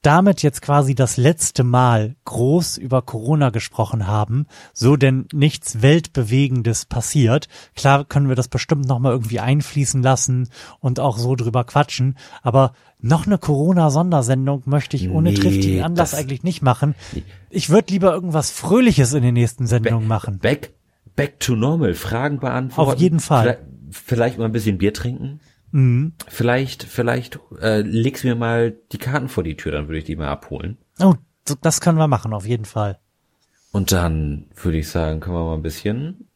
[0.03, 6.87] damit jetzt quasi das letzte Mal groß über Corona gesprochen haben, so denn nichts Weltbewegendes
[6.87, 7.49] passiert.
[7.75, 10.49] Klar können wir das bestimmt nochmal irgendwie einfließen lassen
[10.81, 12.73] und auch so drüber quatschen, aber
[13.03, 16.95] noch eine Corona-Sondersendung möchte ich ohne nee, triftigen Anlass eigentlich nicht machen.
[17.49, 20.39] Ich würde lieber irgendwas Fröhliches in den nächsten Sendungen machen.
[20.39, 20.75] Back,
[21.17, 22.91] back to normal, Fragen beantworten.
[22.91, 23.43] Auf jeden Fall.
[23.43, 25.41] Vielleicht, vielleicht mal ein bisschen Bier trinken.
[25.73, 26.15] Mhm.
[26.29, 30.17] Vielleicht, vielleicht äh, legst mir mal die Karten vor die Tür, dann würde ich die
[30.17, 30.79] mal abholen.
[30.99, 31.15] Oh,
[31.61, 32.99] das können wir machen, auf jeden Fall.
[33.73, 36.29] Und dann würde ich sagen, können wir mal ein bisschen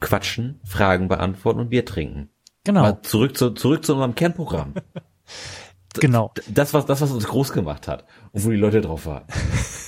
[0.00, 2.30] quatschen, Fragen beantworten und Bier trinken.
[2.64, 4.74] Genau, Mal zurück zu, zurück zu unserem Kernprogramm.
[5.94, 6.32] genau.
[6.48, 9.32] Das, was, das, was uns groß gemacht hat und wo die Leute drauf warten.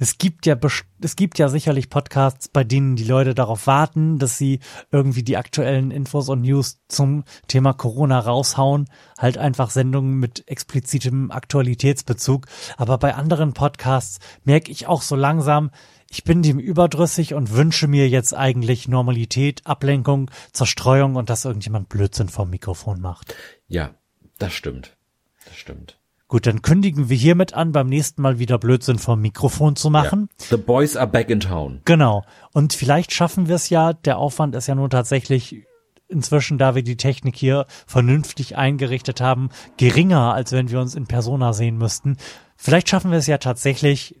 [0.00, 0.56] Es gibt ja
[1.00, 4.60] es gibt ja sicherlich Podcasts, bei denen die Leute darauf warten, dass sie
[4.90, 8.88] irgendwie die aktuellen Infos und News zum Thema Corona raushauen,
[9.18, 12.46] halt einfach Sendungen mit explizitem Aktualitätsbezug.
[12.76, 15.70] Aber bei anderen Podcasts merke ich auch so langsam,
[16.10, 21.88] ich bin dem überdrüssig und wünsche mir jetzt eigentlich Normalität, Ablenkung, Zerstreuung und dass irgendjemand
[21.90, 23.34] Blödsinn vom Mikrofon macht.
[23.66, 23.94] Ja,
[24.38, 24.96] das stimmt.
[25.44, 25.97] Das stimmt.
[26.28, 30.28] Gut, dann kündigen wir hiermit an, beim nächsten Mal wieder Blödsinn vom Mikrofon zu machen.
[30.38, 30.46] Ja.
[30.50, 31.80] The boys are back in town.
[31.86, 32.22] Genau.
[32.52, 35.64] Und vielleicht schaffen wir es ja, der Aufwand ist ja nur tatsächlich
[36.06, 39.48] inzwischen, da wir die Technik hier vernünftig eingerichtet haben,
[39.78, 42.18] geringer, als wenn wir uns in Persona sehen müssten.
[42.56, 44.20] Vielleicht schaffen wir es ja tatsächlich,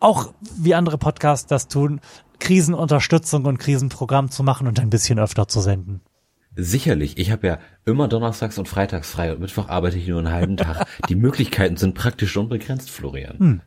[0.00, 2.00] auch wie andere Podcasts das tun,
[2.38, 6.00] Krisenunterstützung und Krisenprogramm zu machen und ein bisschen öfter zu senden.
[6.56, 7.18] Sicherlich.
[7.18, 10.56] Ich habe ja immer donnerstags und freitags frei und Mittwoch arbeite ich nur einen halben
[10.56, 10.86] Tag.
[11.08, 13.62] Die Möglichkeiten sind praktisch unbegrenzt, Florian.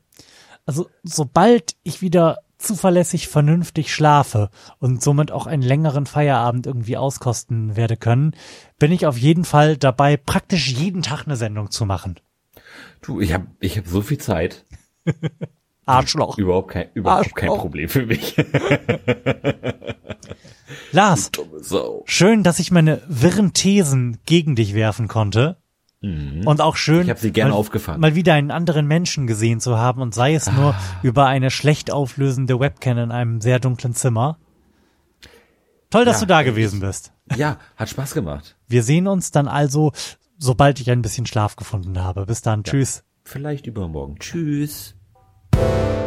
[0.66, 7.76] Also sobald ich wieder zuverlässig vernünftig schlafe und somit auch einen längeren Feierabend irgendwie auskosten
[7.76, 8.36] werde können,
[8.80, 12.20] bin ich auf jeden Fall dabei, praktisch jeden Tag eine Sendung zu machen.
[13.02, 14.66] Du, ich habe ich hab so viel Zeit.
[15.88, 16.38] Arschloch.
[16.38, 17.62] Überhaupt kein, überhaupt kein Arschloch.
[17.64, 18.36] Problem für mich.
[20.92, 21.32] Lars,
[22.06, 25.58] schön, dass ich meine wirren Thesen gegen dich werfen konnte.
[26.00, 30.50] Und auch schön, mal, mal wieder einen anderen Menschen gesehen zu haben und sei es
[30.52, 30.80] nur Ah.
[31.02, 34.38] über eine schlecht auflösende Webcam in einem sehr dunklen Zimmer.
[35.90, 37.14] Toll, dass Ja, du da ich- gewesen bist.
[37.36, 38.56] Ja, hat Spaß gemacht.
[38.68, 39.92] Wir sehen uns dann also,
[40.38, 42.26] sobald ich ein bisschen Schlaf gefunden habe.
[42.28, 42.64] Bis dann.
[42.64, 43.04] Tschüss.
[43.24, 44.18] Vielleicht übermorgen.
[44.20, 44.96] Tschüss.
[45.58, 46.07] you